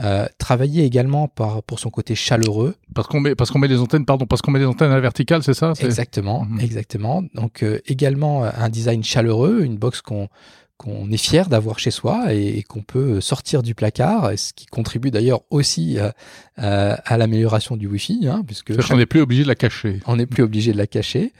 [0.00, 2.74] Euh, travailler également par, pour son côté chaleureux.
[2.94, 4.94] Parce qu'on met, parce qu'on met les antennes, pardon, parce qu'on met les antennes à
[4.94, 6.58] la verticale, c'est ça Exactement, mhm.
[6.58, 7.22] exactement.
[7.34, 10.28] Donc euh, également un design chaleureux, une box qu'on
[10.76, 15.10] qu'on est fier d'avoir chez soi et, qu'on peut sortir du placard, ce qui contribue
[15.10, 16.10] d'ailleurs aussi euh,
[17.04, 20.00] à l'amélioration du Wi-Fi, hein, puisque on n'est plus obligé de la cacher.
[20.06, 21.32] On n'est plus obligé de la cacher.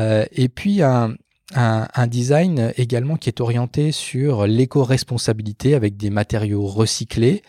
[0.00, 1.14] Euh, et puis un,
[1.54, 7.42] un, un, design également qui est orienté sur l'éco-responsabilité avec des matériaux recyclés,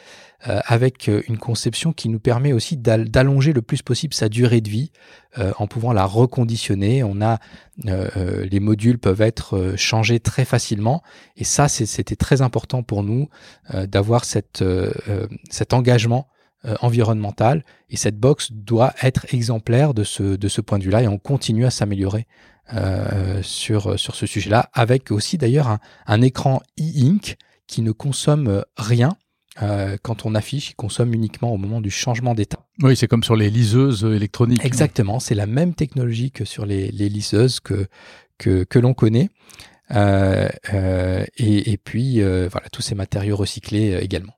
[0.47, 4.69] euh, avec une conception qui nous permet aussi d'allonger le plus possible sa durée de
[4.69, 4.91] vie
[5.37, 7.03] euh, en pouvant la reconditionner.
[7.03, 7.39] On a
[7.87, 11.01] euh, les modules peuvent être changés très facilement
[11.35, 13.29] et ça c'était très important pour nous
[13.73, 14.63] d'avoir cette
[15.49, 16.27] cet engagement
[16.81, 21.07] environnemental et cette box doit être exemplaire de ce de ce point de vue-là et
[21.07, 22.27] on continue à s'améliorer
[22.75, 28.63] euh, sur, sur ce sujet-là, avec aussi d'ailleurs un, un, écran e-ink qui ne consomme
[28.77, 29.15] rien.
[29.61, 32.59] Euh, quand on affiche, il consomme uniquement au moment du changement d'état.
[32.81, 34.63] Oui, c'est comme sur les liseuses électroniques.
[34.63, 37.87] Exactement, c'est la même technologie que sur les, les liseuses que,
[38.37, 39.29] que, que l'on connaît.
[39.91, 44.33] Euh, euh et, et, puis, euh, voilà, tous ces matériaux recyclés également.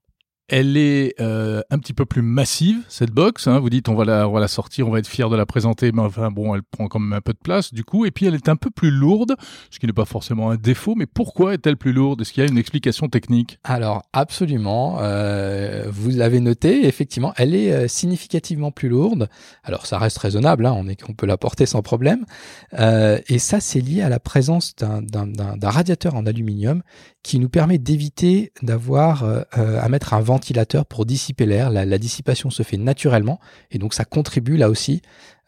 [0.51, 3.47] Elle est euh, un petit peu plus massive, cette box.
[3.47, 3.59] Hein.
[3.59, 6.29] Vous dites, on va, la, sortir, on va être fier de la présenter, mais enfin,
[6.29, 8.05] bon, elle prend quand même un peu de place, du coup.
[8.05, 9.37] Et puis, elle est un peu plus lourde,
[9.69, 12.19] ce qui n'est pas forcément un défaut, mais pourquoi est-elle plus lourde?
[12.19, 13.59] Est-ce qu'il y a une explication technique?
[13.63, 14.97] Alors, absolument.
[14.99, 19.29] Euh, vous l'avez noté, effectivement, elle est euh, significativement plus lourde.
[19.63, 22.25] Alors, ça reste raisonnable, hein, on, on peut la porter sans problème.
[22.73, 26.81] Et ça, c'est lié à la présence d'un radiateur en aluminium
[27.23, 31.69] qui nous permet d'éviter d'avoir euh, à mettre un ventilateur pour dissiper l'air.
[31.69, 35.01] La, dissipation se fait naturellement et donc ça contribue là aussi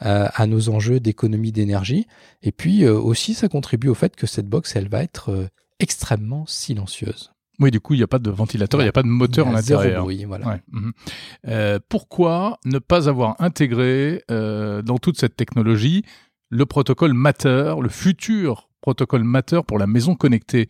[0.06, 2.06] euh, à nos enjeux d'économie d'énergie.
[2.44, 6.46] Et puis euh, aussi ça contribue au fait que cette box elle va être extrêmement
[6.46, 7.32] silencieuse.
[7.60, 9.48] Oui, du coup, il n'y a pas de ventilateur, il n'y a pas de moteur
[9.48, 10.02] en intérieur.
[10.02, 10.60] Bruit, voilà.
[10.72, 11.80] Mhm.
[11.88, 16.04] pourquoi ne pas avoir intégré dans toute cette technologie
[16.50, 20.68] le protocole Matter, le futur protocole Matter pour la maison connectée?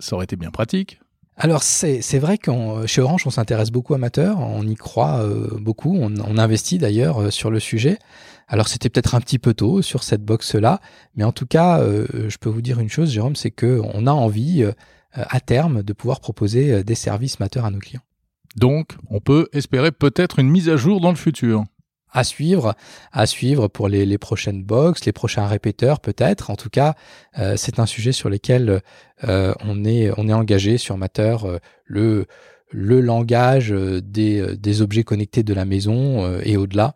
[0.00, 1.00] Ça aurait été bien pratique.
[1.40, 2.50] Alors c'est vrai que
[2.86, 6.78] chez Orange on s'intéresse beaucoup à Matter, on y croit euh, beaucoup, on, on, investit
[6.78, 7.98] d'ailleurs euh, sur le sujet.
[8.48, 10.80] Alors c'était peut-être un petit peu tôt sur cette box là,
[11.14, 14.08] mais en tout cas euh, je peux vous dire une chose Jérôme, c'est que on
[14.08, 14.66] a envie
[15.12, 18.02] à terme de pouvoir proposer des services Matter à nos clients.
[18.56, 21.64] Donc on peut espérer peut-être une mise à jour dans le futur
[22.12, 22.74] à suivre,
[23.12, 26.50] à suivre pour les, prochaines box, les prochains répéteurs peut-être.
[26.50, 26.94] En tout cas,
[27.38, 28.80] euh, c'est un sujet sur lequel
[29.24, 31.36] euh, on est engagé sur Matter.
[31.44, 32.24] Euh,
[32.70, 36.94] le langage des, objets connectés de la maison et au-delà,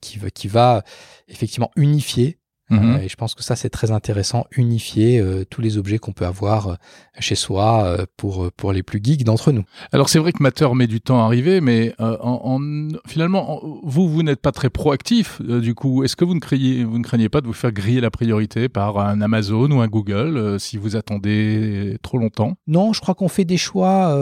[0.00, 0.82] qui va
[1.28, 2.38] effectivement unifier
[2.70, 2.94] Mhm.
[2.94, 6.12] Euh, et je pense que ça, c'est très intéressant, unifier euh, tous les objets qu'on
[6.12, 6.74] peut avoir euh,
[7.18, 9.64] chez soi pour, pour les plus geeks d'entre nous.
[9.92, 12.58] Alors c'est vrai que Matter met du temps à arriver, mais en,
[13.06, 16.02] finalement, vous, vous n'êtes pas très proactif du coup.
[16.02, 18.68] Est-ce que vous ne, craignez, vous ne craignez pas de vous faire griller la priorité
[18.68, 22.56] par un Amazon ou un Google si vous attendez trop longtemps?
[22.66, 24.18] Non, je crois qu'on fait des choix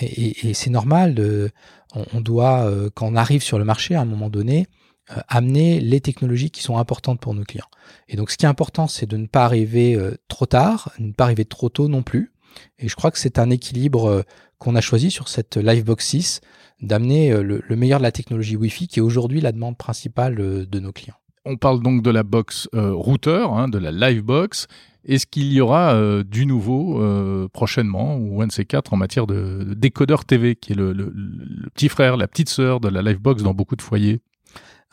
[0.00, 1.14] et, et c'est normal.
[1.14, 1.50] De,
[1.94, 4.66] on, on doit, quand on arrive sur le marché à un moment donné,
[5.12, 7.68] euh, amener les technologies qui sont importantes pour nos clients.
[8.08, 11.12] Et donc ce qui est important, c'est de ne pas arriver euh, trop tard, ne
[11.12, 12.32] pas arriver trop tôt non plus.
[12.80, 14.22] Et je crois que c'est un équilibre euh,
[14.58, 16.40] qu'on a choisi sur cette Livebox 6,
[16.80, 20.92] d'amener le, meilleur de la technologie Wi-Fi, qui est aujourd'hui la demande principale de nos
[20.92, 21.14] clients.
[21.44, 24.66] On parle donc de la box routeur, hein, de la Livebox.
[25.04, 27.02] Est-ce qu'il y aura du nouveau
[27.52, 31.12] prochainement ou un de ces quatre en matière de, décodeur TV, qui est le, le,
[31.74, 34.22] petit frère, la petite sœur de la Livebox dans beaucoup de foyers?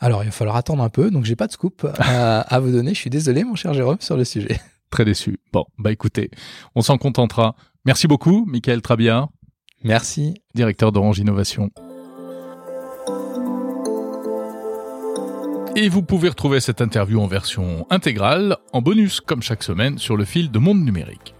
[0.00, 2.94] Alors, il va falloir attendre un peu, donc j'ai pas de scoop à, vous donner.
[2.94, 4.60] Je suis désolé, mon cher Jérôme, sur le sujet.
[4.90, 5.38] Très déçu.
[5.52, 6.30] Bon, bah écoutez,
[6.74, 7.54] on s'en contentera.
[7.84, 9.28] Merci beaucoup, Michael Trabia.
[9.82, 10.34] Merci.
[10.54, 11.70] Directeur d'Orange Innovation.
[15.76, 20.16] Et vous pouvez retrouver cette interview en version intégrale, en bonus comme chaque semaine, sur
[20.16, 21.34] le fil de Monde Numérique.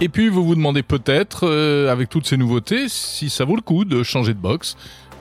[0.00, 3.62] Et puis vous vous demandez peut-être, euh, avec toutes ces nouveautés, si ça vaut le
[3.62, 4.76] coup de changer de box.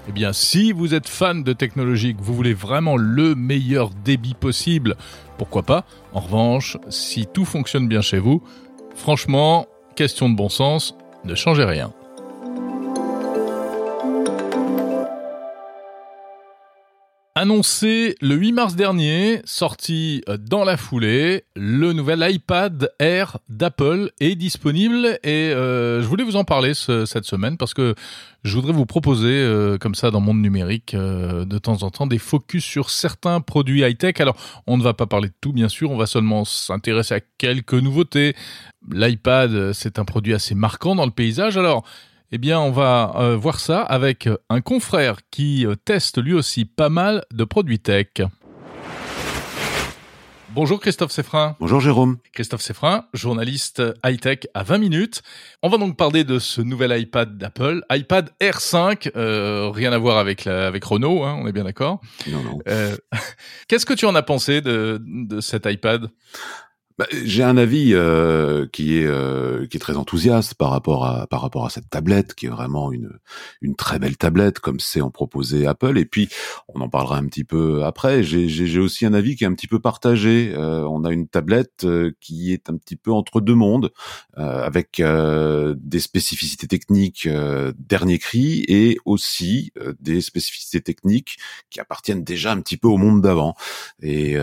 [0.07, 4.35] Eh bien, si vous êtes fan de technologie, que vous voulez vraiment le meilleur débit
[4.35, 4.95] possible,
[5.37, 8.43] pourquoi pas En revanche, si tout fonctionne bien chez vous,
[8.95, 9.65] franchement,
[9.95, 11.91] question de bon sens, ne changez rien.
[17.37, 24.11] Annoncé le 8 mars dernier, sorti euh, dans la foulée, le nouvel iPad Air d'Apple
[24.21, 27.93] est disponible et euh, je voulais vous en parler cette semaine parce que
[28.45, 32.07] je voudrais vous proposer, euh, comme ça dans le monde numérique, de temps en temps,
[32.07, 34.21] des focus sur certains produits high-tech.
[34.21, 37.19] Alors, on ne va pas parler de tout, bien sûr, on va seulement s'intéresser à
[37.37, 38.33] quelques nouveautés.
[38.89, 41.57] L'iPad, c'est un produit assez marquant dans le paysage.
[41.57, 41.83] Alors,
[42.31, 46.65] eh bien, on va euh, voir ça avec un confrère qui euh, teste lui aussi
[46.65, 48.07] pas mal de produits tech.
[50.49, 51.55] Bonjour Christophe Seffrin.
[51.59, 52.17] Bonjour Jérôme.
[52.33, 55.21] Christophe Seffrin, journaliste high-tech à 20 minutes.
[55.61, 60.17] On va donc parler de ce nouvel iPad d'Apple, iPad R5, euh, rien à voir
[60.17, 61.99] avec, avec Renault, hein, on est bien d'accord.
[62.27, 62.59] Non, non.
[63.67, 66.09] Qu'est-ce que tu en as pensé de, de cet iPad?
[66.97, 71.27] Bah, j'ai un avis euh, qui est euh, qui est très enthousiaste par rapport à
[71.27, 73.19] par rapport à cette tablette qui est vraiment une
[73.61, 75.97] une très belle tablette comme c'est en proposé Apple.
[75.97, 76.29] Et puis
[76.69, 78.23] on en parlera un petit peu après.
[78.23, 80.53] J'ai aussi un avis qui est un petit peu partagé.
[80.55, 81.85] Euh, on a une tablette
[82.21, 83.91] qui est un petit peu entre deux mondes
[84.37, 87.27] avec des spécificités techniques
[87.77, 91.37] dernier cri et aussi des spécificités techniques
[91.69, 93.55] qui appartiennent déjà un petit peu au monde d'avant.
[94.01, 94.37] Et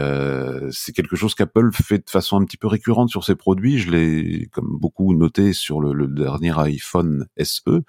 [0.70, 3.78] c'est quelque chose qu'Apple fait de façon un petit peu récurrente sur ces produits.
[3.78, 7.82] Je l'ai, comme beaucoup, noté sur le, dernier iPhone SE,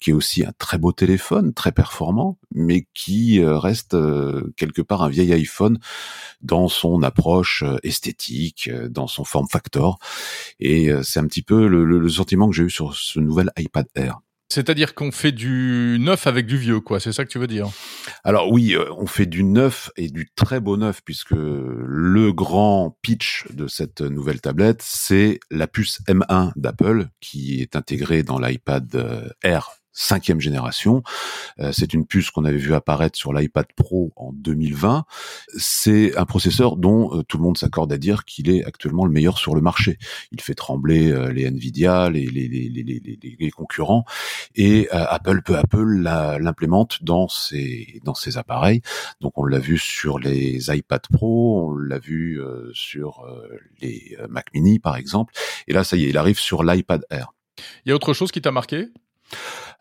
[0.00, 4.82] qui est aussi un très beau téléphone, très performant, mais qui euh, reste euh, quelque
[4.82, 5.78] part un vieil iPhone
[6.40, 9.98] dans son approche euh, esthétique, dans son form factor.
[10.60, 14.20] Et c'est un petit peu le sentiment que j'ai eu sur ce nouvel iPad Air.
[14.50, 17.00] C'est-à-dire qu'on fait du neuf avec du vieux, quoi.
[17.00, 17.68] C'est ça que tu veux dire?
[18.24, 22.96] Alors oui, euh, on fait du neuf et du très beau neuf, puisque le grand
[23.02, 28.88] pitch de cette nouvelle tablette, c'est la puce M1 d'Apple, qui est intégrée dans l'iPad
[28.94, 31.02] euh, Air cinquième génération.
[31.58, 35.04] Euh, c'est une puce qu'on avait vu apparaître sur l'iPad Pro en 2020.
[35.56, 39.10] C'est un processeur dont euh, tout le monde s'accorde à dire qu'il est actuellement le
[39.10, 39.98] meilleur sur le marché.
[40.30, 44.04] Il fait trembler euh, les Nvidia, les, les, les, les concurrents,
[44.54, 48.82] et Apple peu à peu l'implémente dans ses dans ses appareils.
[49.20, 52.40] Donc on l'a vu sur les iPad Pro, on l'a vu
[52.72, 53.24] sur
[53.80, 55.32] les Mac Mini par exemple,
[55.66, 57.32] et là ça y est, il arrive sur l'iPad Air.
[57.84, 58.88] Il y a autre chose qui t'a marqué?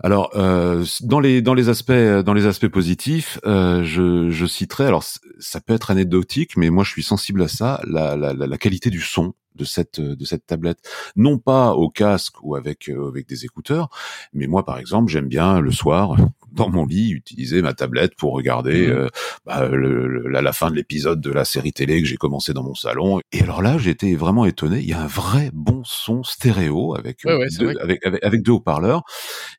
[0.04, 4.86] Alors euh, dans les dans les aspects dans les aspects positifs, euh, je, je citerai
[4.86, 5.04] alors
[5.40, 8.90] ça peut être anecdotique, mais moi je suis sensible à ça, la, la, la qualité
[8.90, 10.80] du son de cette de cette tablette,
[11.16, 13.90] non pas au casque ou avec euh, avec des écouteurs,
[14.34, 16.16] mais moi par exemple j'aime bien le soir
[16.52, 18.92] dans mon lit utiliser ma tablette pour regarder mmh.
[18.92, 19.08] euh,
[19.46, 22.76] bah, le, la, fin de l'épisode de la série télé que j'ai commencé dans mon
[22.76, 23.20] salon.
[23.32, 24.80] Et alors là, j'étais vraiment étonné.
[24.80, 29.04] Il y a un vrai bon son stéréo avec euh, deux, avec, avec, deux haut-parleurs.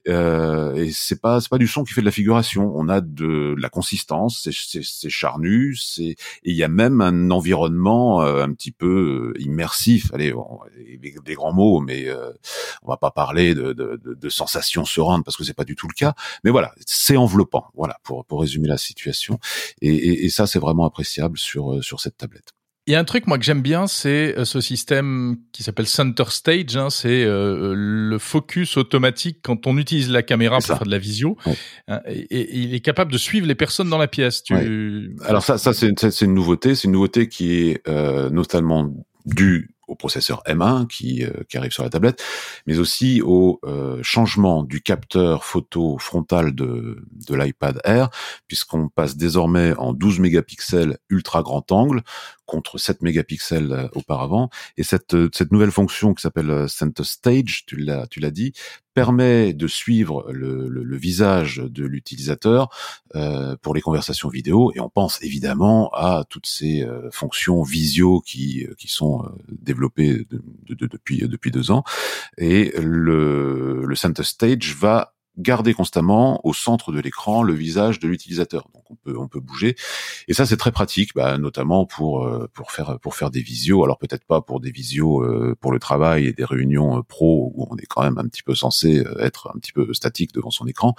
[0.09, 2.73] Euh, et c'est pas c'est pas du son qui fait de la figuration.
[2.75, 8.23] On a de, la consistance, c'est charnu, c'est et il y a même un environnement
[8.23, 10.13] euh, un petit peu immersif.
[10.13, 10.33] Allez,
[11.01, 12.09] des, grands mots, mais
[12.83, 15.77] on va pas parler de, de, de, de sensations sereines parce que c'est pas du
[15.77, 16.15] tout le cas.
[16.45, 17.67] Mais voilà, c'est enveloppant.
[17.75, 19.39] Voilà, pour, pour résumer la situation.
[19.81, 22.53] Et, et, et ça, c'est vraiment appréciable sur, euh, sur cette tablette.
[22.89, 25.87] Il y a un truc moi que j'aime bien, c'est euh, ce système qui s'appelle
[25.87, 26.75] Center Stage.
[26.75, 30.97] Hein, c'est euh, le focus automatique quand on utilise la caméra pour faire de la
[30.97, 31.37] visio.
[31.87, 34.43] Hein, et, il est capable de suivre les personnes dans la pièce.
[34.43, 35.15] Tu...
[35.27, 35.91] Alors ça, ça c'est
[36.23, 36.75] une, nouveauté.
[36.75, 38.91] C'est une nouveauté qui est euh, notamment
[39.27, 42.23] due au processeur M1 qui, euh, qui arrive sur la tablette,
[42.67, 48.11] mais aussi au euh, changement du capteur photo frontal de, de l'iPad Air,
[48.47, 52.03] puisqu'on passe désormais en 12 mégapixels ultra grand angle
[52.49, 54.51] contre 7 mégapixels euh, auparavant.
[54.77, 58.53] Et cette, cette nouvelle fonction qui s'appelle Center Stage, tu l'as, tu l'as dit,
[58.99, 62.69] permet de suivre le, le, visage de l'utilisateur
[63.15, 68.21] euh, pour les conversations vidéo et on pense évidemment à toutes ces euh, fonctions visio
[68.21, 70.27] qui euh, qui sont euh, développées
[70.69, 71.85] depuis depuis deux ans
[72.39, 78.09] et le le center stage va garder constamment au centre de l'écran le visage de
[78.09, 78.69] l'utilisateur.
[78.75, 79.77] Donc on peut on peut bouger
[80.27, 83.85] et ça c'est très pratique, bah, notamment pour euh, pour faire pour faire des visios.
[83.85, 87.53] Alors peut-être pas pour des visios euh, pour le travail et des réunions euh, pro
[87.55, 90.51] où on est quand même un petit peu censé être un petit peu statique devant
[90.51, 90.95] son écran,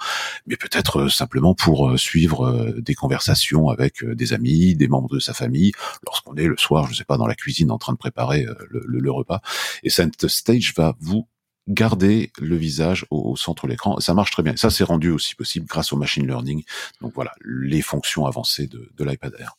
[0.46, 5.72] mais peut-être simplement pour suivre des conversations avec des amis, des membres de sa famille,
[6.04, 8.82] lorsqu'on est le soir, je sais pas, dans la cuisine en train de préparer le,
[8.86, 9.40] le, le repas.
[9.82, 11.26] Et stage va vous
[11.70, 13.98] garder le visage au, centre de l'écran.
[14.00, 14.56] Ça marche très bien.
[14.56, 16.64] Ça, c'est rendu aussi possible grâce au machine learning.
[17.00, 19.56] Donc voilà, les fonctions avancées de, de l'iPad Air.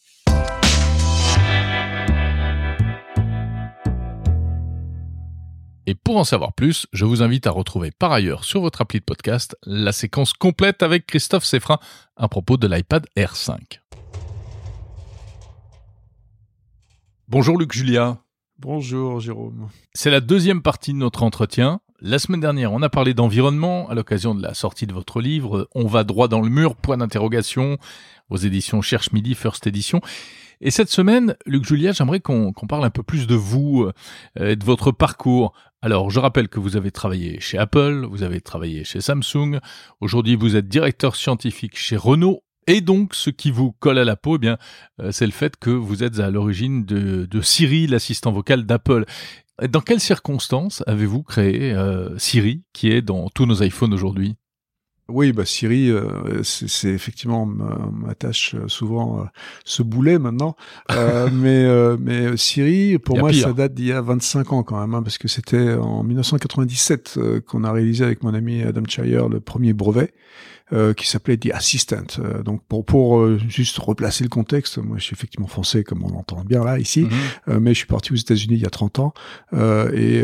[5.88, 8.99] Et pour en savoir plus, je vous invite à retrouver par ailleurs sur votre appli
[8.99, 11.80] de podcast la séquence complète avec Christophe Seffrin
[12.16, 13.80] à propos de l'iPad R5.
[17.28, 18.20] Bonjour Luc Julia.
[18.59, 19.70] Bonjour Jérôme.
[19.93, 21.82] C'est la deuxième partie de notre entretien.
[22.04, 25.70] La semaine dernière, on a parlé d'environnement à l'occasion de la sortie de votre livre
[25.76, 27.78] On va droit dans le mur, point d'interrogation,
[28.32, 30.02] aux éditions Cherche Midi, First Edition.
[30.62, 33.84] Et cette semaine, Luc Julia, j'aimerais qu'on parle un peu plus de vous
[34.39, 35.54] euh, et de votre parcours.
[35.84, 39.60] Alors, je rappelle que vous avez travaillé chez Apple, vous avez travaillé chez Samsung.
[39.99, 42.41] Aujourd'hui, vous êtes directeur scientifique chez Renault.
[42.66, 44.58] Et donc, ce qui vous colle à la peau, eh bien,
[44.99, 49.06] euh, c'est le fait que vous êtes à l'origine de, Siri, l'assistant vocal d'Apple.
[49.70, 54.36] Dans quelles circonstances avez-vous créé euh, Siri, qui est dans tous nos iPhones aujourd'hui?
[55.14, 59.24] Oui, bah Siri, euh, c'est effectivement ma, tâche euh, souvent euh,
[59.66, 60.55] ce boulet maintenant.
[61.34, 65.03] mais mais Siri, pour moi, ça date d'il y a 25 ans quand même, hein,
[65.03, 69.74] parce que c'était en 1997 qu'on a réalisé avec mon ami Adam Chire le premier
[69.74, 70.14] brevet.
[70.74, 72.05] Euh, qui s'appelait The Assistant.
[72.19, 76.01] Euh, donc pour pour euh, juste replacer le contexte, moi je suis effectivement français comme
[76.05, 77.09] on entend bien là ici,
[77.47, 77.59] mhm.
[77.59, 79.13] mais je suis parti aux États-Unis il y a 30 ans
[79.51, 80.24] et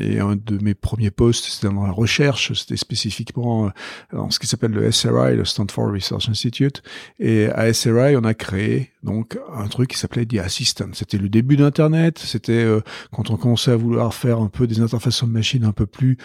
[0.00, 3.70] et un de mes premiers postes c'était dans la recherche, c'était spécifiquement
[4.14, 6.82] dans ce qui s'appelle le SRI, le Stanford Research Institute,
[7.18, 10.88] et à SRI on a créé donc un truc qui s'appelait The Assistant.
[10.94, 12.66] C'était le début d'Internet, c'était
[13.12, 16.16] quand on commençait à vouloir faire un peu des interfaces de machine un peu plus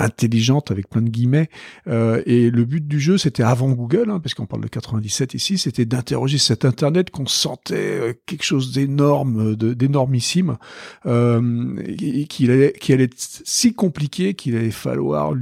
[0.00, 1.48] intelligente avec plein de guillemets.
[1.86, 5.34] Euh, et le but du jeu, c'était avant Google, hein, parce qu'on parle de 97
[5.34, 10.56] ici, c'était d'interroger cet Internet qu'on sentait euh, quelque chose d'énorme, d'énormissime,
[11.06, 15.34] euh, et qui allait, qui allait être si compliqué qu'il allait falloir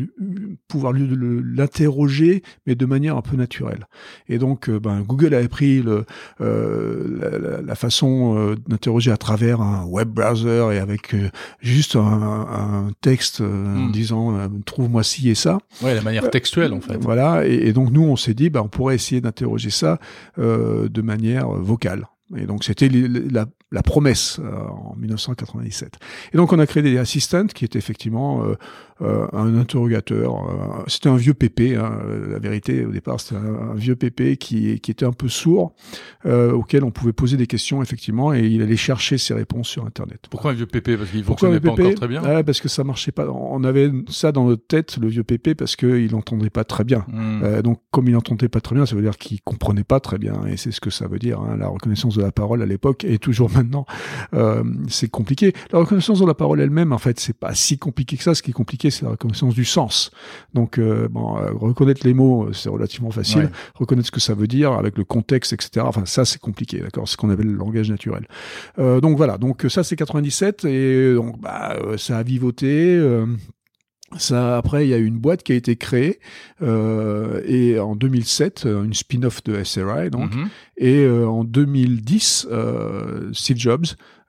[0.69, 3.87] pouvoir l'interroger, mais de manière un peu naturelle.
[4.29, 6.05] Et donc, euh, ben, Google avait pris le,
[6.41, 11.15] euh, la, façon d'interroger à travers un web browser et avec
[11.61, 13.93] juste un, un texte en hmm.
[13.93, 15.59] disant trouve-moi ci et ça.
[15.83, 16.97] Ouais, la manière textuelle en fait.
[16.97, 19.99] Voilà, et, donc nous on s'est dit, bah, on pourrait essayer d'interroger ça
[20.39, 22.07] euh, de manière vocale.
[22.37, 25.95] Et donc c'était la, la, promesse euh, en 1997.
[26.33, 28.57] Et donc on a créé des assistants qui étaient effectivement euh, euh,
[29.01, 30.35] un interrogateur.
[30.35, 34.81] Euh, c'était un vieux pépé, hein, la vérité au départ, c'était un, vieux pépé qui,
[34.81, 35.75] qui était un peu sourd,
[36.27, 39.87] euh, auquel on pouvait poser des questions effectivement, et il allait chercher ses réponses sur
[39.87, 40.21] Internet.
[40.31, 40.97] Pourquoi un vieux pépé?
[40.97, 42.23] Parce qu'il fonctionnait pas encore très bien.
[42.25, 43.29] Ah, parce que ça marchait pas.
[43.31, 47.05] On avait ça dans notre tête, le vieux pépé, parce qu'il n'entendait pas très bien.
[47.09, 47.63] Hmm.
[47.63, 50.45] donc comme il n'entendait pas très bien, ça veut dire qu'il comprenait pas très bien,
[50.47, 51.41] et c'est ce que ça veut dire.
[51.41, 53.87] Hein, la reconnaissance de la parole à l'époque et toujours maintenant,
[54.89, 55.53] c'est compliqué.
[55.73, 58.35] La reconnaissance de la parole elle-même, en fait, c'est pas si compliqué que ça.
[58.35, 60.11] Ce qui est compliqué c'est la reconnaissance du sens.
[60.55, 63.51] Donc, euh, bon, euh, reconnaître les mots, euh, c'est relativement facile.
[63.75, 65.85] Reconnaître ce que ça veut dire avec le contexte, etc.
[65.87, 67.07] Enfin, ça, c'est compliqué, d'accord?
[67.09, 68.27] C'est ce qu'on appelle le langage naturel.
[68.77, 69.39] donc voilà.
[69.39, 72.99] Donc ça, c'est 97 et donc bah, ça a vivoté.
[74.17, 76.19] Ça, après, il y a une boîte qui a été créée
[76.63, 80.49] euh, et en 2007, une spin-off de SRI donc, mm-hmm.
[80.79, 83.85] et en 2010, euh, Steve Jobs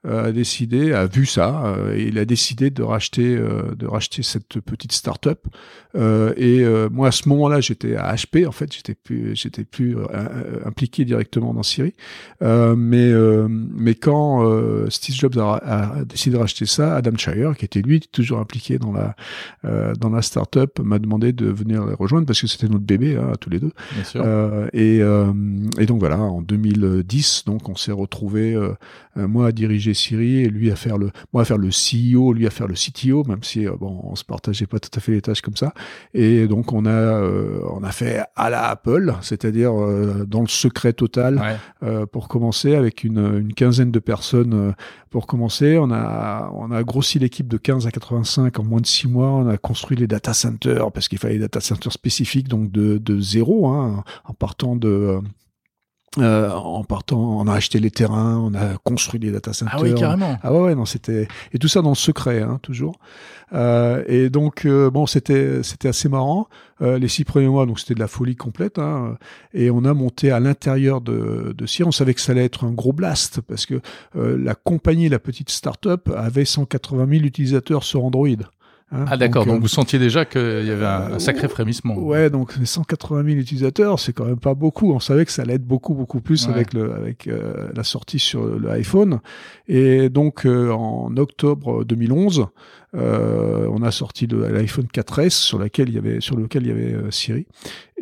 [0.08, 4.22] a décidé, a vu ça, euh, et il a décidé de racheter, euh, de racheter
[4.22, 5.46] cette petite start-up.
[5.94, 8.46] Euh, et moi, à ce moment-là, j'étais à HP.
[8.46, 9.96] En fait, j'étais plus, j'étais plus
[10.64, 11.94] impliqué directement dans Siri.
[12.40, 13.12] mais,
[13.48, 18.38] mais quand Steve Jobs a, décidé de racheter ça, Adam Shire, qui était lui toujours
[18.38, 19.16] impliqué dans la,
[19.94, 23.32] dans la start-up, m'a demandé de venir les rejoindre parce que c'était notre bébé hein,
[23.40, 23.72] tous les deux.
[23.94, 24.24] Bien sûr.
[24.72, 28.56] et, et donc voilà, en 2010, donc on s'est retrouvé
[29.16, 32.46] moi à diriger Siri et lui à faire le, moi à faire le CEO, lui
[32.46, 35.12] à faire le CTO, même si euh, bon, on se partageait pas tout à fait
[35.12, 35.72] les tâches comme ça.
[36.14, 40.48] Et donc on a, euh, on a fait à la Apple, c'est-à-dire euh, dans le
[40.48, 41.58] secret total
[42.12, 44.74] pour commencer avec une, une quinzaine de personnes
[45.10, 45.78] pour commencer.
[45.78, 49.28] On a, on a grossi l'équipe de 15 à 85 en moins de six mois.
[49.28, 52.98] On a construit les data centers parce qu'il fallait des data centers spécifiques, donc de,
[52.98, 55.20] de zéro, hein, en partant de
[56.18, 59.76] euh, en partant, on a acheté les terrains, on a construit des data centers.
[59.76, 60.36] Ah oui, carrément.
[60.42, 62.98] Ah ouais, ouais, non, c'était et tout ça dans le secret, hein, toujours.
[63.52, 66.48] Euh, et donc euh, bon, c'était c'était assez marrant.
[66.82, 68.80] Euh, les six premiers mois, donc c'était de la folie complète.
[68.80, 69.18] Hein,
[69.54, 71.88] et on a monté à l'intérieur de de Sierra.
[71.88, 73.80] On savait que ça allait être un gros blast parce que
[74.14, 78.28] la compagnie, la petite start-up, avait 180 000 utilisateurs sur Android.
[78.92, 81.96] Hein, ah d'accord, donc, euh, vous sentiez déjà qu'il y avait un, sacré frémissement.
[81.96, 84.92] Ouais, donc 180 000 utilisateurs, c'est quand même pas beaucoup.
[84.92, 88.18] On savait que ça allait être beaucoup beaucoup plus avec le avec euh, la sortie
[88.18, 89.20] sur l'iPhone.
[89.68, 92.46] Et donc euh, en octobre 2011,
[92.92, 97.10] on a sorti l'iPhone 4S sur laquelle il y avait sur lequel il y avait
[97.10, 97.46] Siri.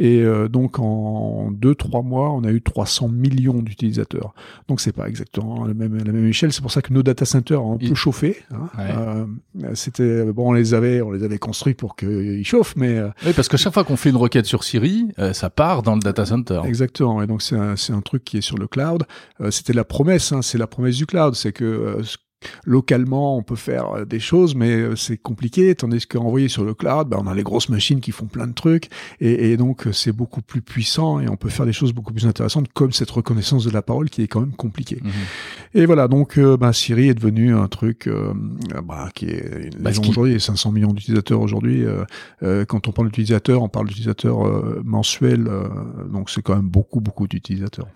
[0.01, 4.33] Et donc en deux trois mois on a eu 300 millions d'utilisateurs.
[4.69, 6.53] Donc c'est pas exactement la même la même échelle.
[6.53, 9.27] C'est pour ça que nos data centers ont un peu chauffé hein.
[9.75, 13.49] c'était bon on les avait on les avait construits pour qu'ils chauffent mais oui parce
[13.49, 16.63] que chaque fois qu'on fait une requête sur Siri ça part dans le data center.
[16.65, 17.23] Exactement.
[17.23, 19.05] Et donc c'est un, un truc qui est sur le cloud.
[19.41, 22.03] Euh, c'était la promesse, hein, c'est la promesse du cloud, c'est que euh,
[22.65, 25.75] localement, on peut faire euh, des choses, mais c'est compliqué.
[25.75, 28.53] Tandis qu'envoyé sur le cloud, bah, on a les grosses machines qui font plein de
[28.53, 28.89] trucs,
[29.21, 32.69] et, donc c'est beaucoup plus puissant et on peut faire des choses beaucoup plus intéressantes,
[32.73, 35.01] comme cette reconnaissance de la parole qui est quand même compliquée.
[35.03, 35.11] Mhm.
[35.75, 38.09] Et voilà, donc bah, Siri est devenu un truc
[38.85, 40.33] bah, qui est bah, aujourd'hui.
[40.33, 41.85] Il y a 500 millions d'utilisateurs aujourd'hui.
[42.41, 44.39] quand on parle d'utilisateurs, on parle d'utilisateurs
[44.85, 45.49] mensuels,
[46.11, 47.89] donc c'est quand même beaucoup beaucoup d'utilisateurs.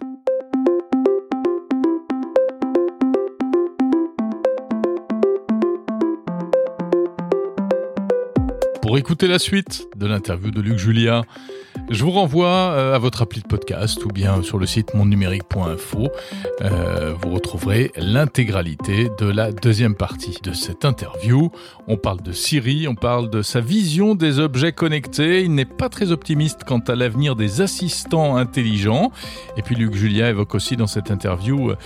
[8.92, 11.22] Pour écouter la suite de l'interview de Luc Julia,
[11.88, 16.10] je vous renvoie euh, à votre appli de podcast ou bien sur le site mondnumérique.info.
[16.60, 21.50] Euh, vous retrouverez l'intégralité de la deuxième partie de cette interview.
[21.88, 25.42] On parle de Siri, on parle de sa vision des objets connectés.
[25.42, 29.10] Il n'est pas très optimiste quant à l'avenir des assistants intelligents.
[29.56, 31.76] Et puis Luc Julia évoque aussi dans cette interview euh,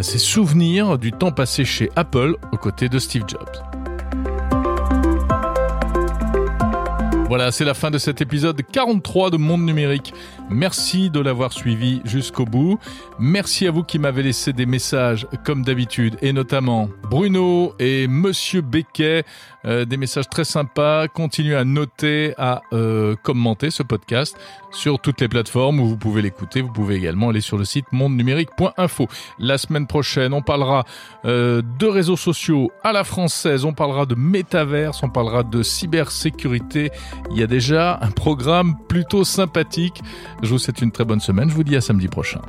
[0.00, 3.73] ses souvenirs du temps passé chez Apple aux côtés de Steve Jobs.
[7.28, 10.12] Voilà, c'est la fin de cet épisode 43 de Monde Numérique.
[10.50, 12.78] Merci de l'avoir suivi jusqu'au bout.
[13.18, 18.60] Merci à vous qui m'avez laissé des messages comme d'habitude et notamment Bruno et Monsieur
[18.60, 19.24] Becquet.
[19.66, 21.08] Euh, des messages très sympas.
[21.08, 24.36] Continuez à noter, à euh, commenter ce podcast
[24.70, 26.60] sur toutes les plateformes où vous pouvez l'écouter.
[26.60, 29.08] Vous pouvez également aller sur le site mondenumérique.info.
[29.38, 30.84] La semaine prochaine, on parlera
[31.24, 36.90] euh, de réseaux sociaux à la française, on parlera de métaverse, on parlera de cybersécurité.
[37.30, 40.02] Il y a déjà un programme plutôt sympathique.
[40.42, 41.48] Je vous souhaite une très bonne semaine.
[41.48, 42.40] Je vous dis à samedi prochain.